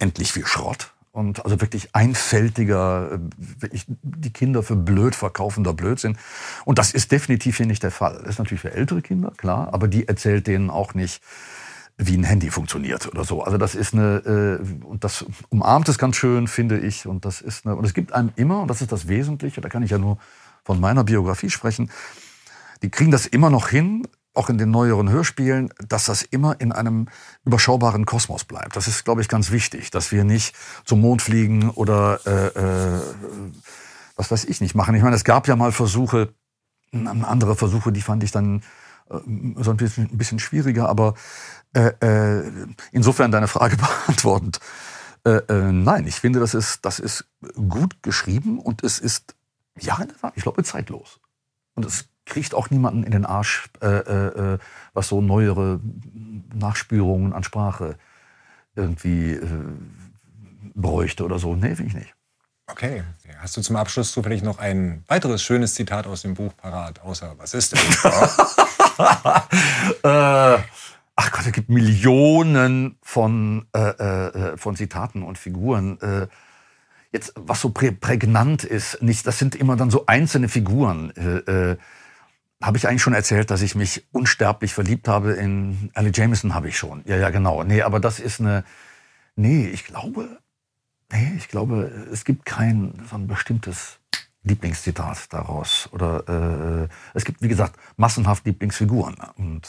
endlich 0.00 0.32
viel 0.32 0.44
Schrott. 0.44 0.92
Und 1.12 1.44
also 1.44 1.60
wirklich 1.60 1.94
einfältiger, 1.94 3.12
äh, 3.12 3.18
wirklich 3.60 3.86
die 3.88 4.32
Kinder 4.32 4.64
für 4.64 4.74
blöd 4.74 5.14
verkaufender 5.14 5.72
Blödsinn. 5.72 6.18
Und 6.64 6.78
das 6.78 6.90
ist 6.90 7.12
definitiv 7.12 7.58
hier 7.58 7.66
nicht 7.66 7.84
der 7.84 7.92
Fall. 7.92 8.18
Das 8.18 8.30
ist 8.30 8.38
natürlich 8.38 8.62
für 8.62 8.72
ältere 8.72 9.02
Kinder, 9.02 9.32
klar, 9.36 9.72
aber 9.72 9.86
die 9.86 10.08
erzählt 10.08 10.48
denen 10.48 10.68
auch 10.68 10.94
nicht 10.94 11.22
wie 11.96 12.16
ein 12.16 12.24
Handy 12.24 12.50
funktioniert 12.50 13.06
oder 13.06 13.24
so. 13.24 13.42
Also 13.42 13.56
das 13.56 13.74
ist 13.74 13.94
eine, 13.94 14.60
äh, 14.60 14.84
und 14.84 15.04
das 15.04 15.24
umarmt 15.48 15.88
es 15.88 15.96
ganz 15.96 16.16
schön, 16.16 16.48
finde 16.48 16.78
ich. 16.78 17.06
Und 17.06 17.24
das 17.24 17.40
ist 17.40 17.66
eine, 17.66 17.76
und 17.76 17.84
es 17.84 17.94
gibt 17.94 18.12
einem 18.12 18.32
immer, 18.34 18.60
und 18.62 18.68
das 18.68 18.82
ist 18.82 18.90
das 18.90 19.08
Wesentliche, 19.08 19.60
da 19.60 19.68
kann 19.68 19.82
ich 19.82 19.92
ja 19.92 19.98
nur 19.98 20.18
von 20.66 20.80
meiner 20.80 21.04
Biografie 21.04 21.48
sprechen, 21.48 21.90
die 22.82 22.90
kriegen 22.90 23.12
das 23.12 23.24
immer 23.24 23.50
noch 23.50 23.68
hin, 23.68 24.06
auch 24.34 24.50
in 24.50 24.58
den 24.58 24.70
neueren 24.70 25.08
Hörspielen, 25.08 25.72
dass 25.88 26.06
das 26.06 26.22
immer 26.22 26.60
in 26.60 26.72
einem 26.72 27.08
überschaubaren 27.44 28.04
Kosmos 28.04 28.44
bleibt. 28.44 28.76
Das 28.76 28.88
ist, 28.88 29.04
glaube 29.04 29.22
ich, 29.22 29.28
ganz 29.28 29.50
wichtig, 29.50 29.90
dass 29.90 30.12
wir 30.12 30.24
nicht 30.24 30.54
zum 30.84 31.00
Mond 31.00 31.22
fliegen 31.22 31.70
oder 31.70 32.20
äh, 32.26 32.46
äh, 32.48 33.00
was 34.16 34.30
weiß 34.30 34.44
ich 34.44 34.60
nicht 34.60 34.74
machen. 34.74 34.94
Ich 34.96 35.02
meine, 35.02 35.16
es 35.16 35.24
gab 35.24 35.46
ja 35.46 35.56
mal 35.56 35.72
Versuche, 35.72 36.34
andere 36.92 37.54
Versuche, 37.54 37.92
die 37.92 38.02
fand 38.02 38.24
ich 38.24 38.32
dann 38.32 38.62
äh, 39.08 39.18
so 39.62 39.70
ein 39.70 39.76
bisschen, 39.76 40.10
ein 40.10 40.18
bisschen 40.18 40.40
schwieriger, 40.40 40.88
aber 40.88 41.14
äh, 41.74 41.92
äh, 42.00 42.52
insofern 42.90 43.30
deine 43.30 43.48
Frage 43.48 43.76
beantwortend. 44.06 44.58
Äh, 45.24 45.42
äh, 45.48 45.72
nein, 45.72 46.06
ich 46.06 46.16
finde, 46.16 46.40
das 46.40 46.54
ist, 46.54 46.84
das 46.84 46.98
ist 46.98 47.24
gut 47.68 48.02
geschrieben 48.02 48.58
und 48.58 48.82
es 48.82 48.98
ist, 48.98 49.35
ja, 49.78 49.98
ich 50.34 50.42
glaube, 50.42 50.62
zeitlos. 50.64 51.20
Und 51.74 51.84
es 51.84 52.08
kriegt 52.24 52.54
auch 52.54 52.70
niemanden 52.70 53.04
in 53.04 53.12
den 53.12 53.24
Arsch, 53.24 53.68
äh, 53.80 53.86
äh, 53.86 54.54
äh, 54.54 54.58
was 54.92 55.08
so 55.08 55.20
neuere 55.20 55.80
Nachspürungen 56.54 57.32
an 57.32 57.44
Sprache 57.44 57.96
irgendwie 58.74 59.32
äh, 59.32 59.64
bräuchte 60.74 61.24
oder 61.24 61.38
so. 61.38 61.54
Nee, 61.54 61.74
finde 61.76 61.90
ich 61.90 61.94
nicht. 61.94 62.14
Okay. 62.68 63.04
Hast 63.38 63.56
du 63.56 63.60
zum 63.60 63.76
Abschluss 63.76 64.10
zufällig 64.12 64.42
noch 64.42 64.58
ein 64.58 65.04
weiteres 65.06 65.42
schönes 65.42 65.74
Zitat 65.74 66.06
aus 66.06 66.22
dem 66.22 66.34
Buch 66.34 66.52
parat, 66.56 67.00
außer 67.00 67.34
was 67.38 67.54
ist 67.54 67.72
denn? 67.72 67.78
äh, 70.02 70.58
ach 71.14 71.30
Gott, 71.30 71.46
es 71.46 71.52
gibt 71.52 71.68
Millionen 71.68 72.98
von, 73.02 73.66
äh, 73.72 73.78
äh, 73.78 74.56
von 74.56 74.74
Zitaten 74.74 75.22
und 75.22 75.38
Figuren. 75.38 76.28
Jetzt, 77.16 77.32
was 77.34 77.62
so 77.62 77.70
prä 77.70 77.92
prägnant 77.92 78.62
ist, 78.62 79.00
nicht, 79.00 79.26
das 79.26 79.38
sind 79.38 79.54
immer 79.54 79.76
dann 79.76 79.90
so 79.90 80.04
einzelne 80.04 80.50
Figuren. 80.50 81.16
Äh, 81.16 81.70
äh, 81.70 81.76
habe 82.62 82.76
ich 82.76 82.86
eigentlich 82.86 83.00
schon 83.00 83.14
erzählt, 83.14 83.50
dass 83.50 83.62
ich 83.62 83.74
mich 83.74 84.04
unsterblich 84.12 84.74
verliebt 84.74 85.08
habe 85.08 85.32
in 85.32 85.90
Ellie 85.94 86.12
Jameson 86.14 86.54
habe 86.54 86.68
ich 86.68 86.76
schon. 86.76 87.02
Ja, 87.06 87.16
ja, 87.16 87.30
genau. 87.30 87.64
Nee, 87.64 87.80
aber 87.80 88.00
das 88.00 88.20
ist 88.20 88.40
eine 88.40 88.64
Nee, 89.34 89.66
ich 89.66 89.84
glaube 89.84 90.28
Nee, 91.10 91.32
ich 91.38 91.48
glaube, 91.48 91.90
es 92.12 92.24
gibt 92.24 92.44
kein 92.44 92.92
so 93.08 93.16
ein 93.16 93.28
bestimmtes 93.28 93.98
Lieblingszitat 94.42 95.32
daraus 95.32 95.88
oder 95.92 96.84
äh, 96.84 96.88
es 97.14 97.24
gibt 97.24 97.40
wie 97.40 97.48
gesagt 97.48 97.78
massenhaft 97.96 98.44
Lieblingsfiguren 98.44 99.16
und 99.36 99.66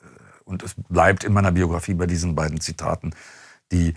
äh, 0.00 0.06
und 0.44 0.62
es 0.62 0.74
bleibt 0.88 1.24
in 1.24 1.34
meiner 1.34 1.52
Biografie 1.52 1.94
bei 1.94 2.06
diesen 2.06 2.34
beiden 2.34 2.60
Zitaten, 2.60 3.14
die 3.70 3.94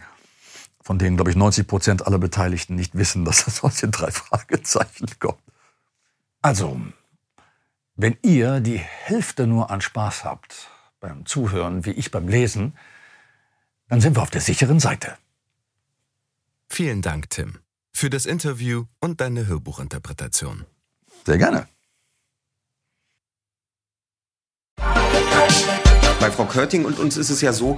von 0.89 0.97
denen 0.97 1.17
glaube 1.17 1.29
ich 1.29 1.37
90 1.37 1.67
Prozent 1.67 2.07
aller 2.07 2.17
Beteiligten 2.17 2.73
nicht 2.73 2.95
wissen, 2.97 3.23
dass 3.23 3.45
das 3.45 3.63
aus 3.63 3.75
den 3.75 3.91
drei 3.91 4.09
Fragezeichen 4.09 5.05
kommt. 5.19 5.37
Also 6.41 6.81
wenn 7.95 8.17
ihr 8.23 8.59
die 8.59 8.79
Hälfte 8.79 9.45
nur 9.45 9.69
an 9.69 9.81
Spaß 9.81 10.23
habt 10.23 10.71
beim 10.99 11.27
Zuhören, 11.27 11.85
wie 11.85 11.91
ich 11.91 12.09
beim 12.09 12.27
Lesen, 12.27 12.75
dann 13.87 14.01
sind 14.01 14.17
wir 14.17 14.23
auf 14.23 14.31
der 14.31 14.41
sicheren 14.41 14.79
Seite. 14.79 15.15
Vielen 16.67 17.03
Dank, 17.03 17.29
Tim, 17.29 17.59
für 17.93 18.09
das 18.09 18.25
Interview 18.25 18.85
und 18.99 19.21
deine 19.21 19.45
Hörbuchinterpretation. 19.45 20.65
Sehr 21.23 21.37
gerne. 21.37 21.67
Bei 26.19 26.31
Frau 26.31 26.45
Körting 26.45 26.85
und 26.85 26.97
uns 26.97 27.15
ist 27.15 27.29
es 27.29 27.41
ja 27.41 27.53
so, 27.53 27.77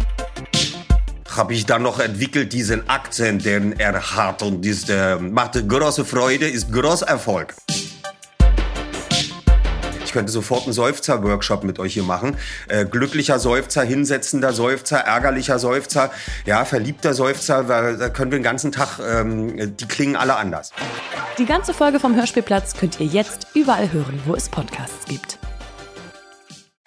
habe 1.41 1.55
ich 1.55 1.65
dann 1.65 1.81
noch 1.81 1.99
entwickelt 1.99 2.53
diesen 2.53 2.87
Akzent, 2.87 3.45
den 3.45 3.79
er 3.79 4.15
hat 4.15 4.43
und 4.43 4.63
das 4.63 4.87
äh, 4.89 5.15
macht 5.15 5.53
große 5.67 6.05
Freude, 6.05 6.47
ist 6.47 6.71
großer 6.71 7.07
Erfolg. 7.07 7.55
Ich 10.05 10.11
könnte 10.11 10.31
sofort 10.31 10.65
einen 10.65 10.73
Seufzer-Workshop 10.73 11.63
mit 11.63 11.79
euch 11.79 11.95
hier 11.95 12.03
machen. 12.03 12.37
Äh, 12.67 12.85
glücklicher 12.85 13.39
Seufzer, 13.39 13.81
hinsetzender 13.81 14.53
Seufzer, 14.53 14.97
ärgerlicher 14.97 15.57
Seufzer, 15.57 16.11
ja, 16.45 16.63
verliebter 16.63 17.15
Seufzer, 17.15 17.67
weil 17.67 17.97
da 17.97 18.09
können 18.09 18.29
wir 18.31 18.37
den 18.37 18.43
ganzen 18.43 18.71
Tag, 18.71 18.99
ähm, 18.99 19.75
die 19.77 19.87
klingen 19.87 20.17
alle 20.17 20.35
anders. 20.35 20.71
Die 21.39 21.45
ganze 21.47 21.73
Folge 21.73 21.99
vom 21.99 22.15
Hörspielplatz 22.15 22.75
könnt 22.75 22.99
ihr 22.99 23.07
jetzt 23.07 23.47
überall 23.55 23.91
hören, 23.91 24.21
wo 24.27 24.35
es 24.35 24.47
Podcasts 24.47 25.07
gibt. 25.07 25.40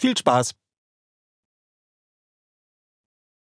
Viel 0.00 0.16
Spaß! 0.16 0.54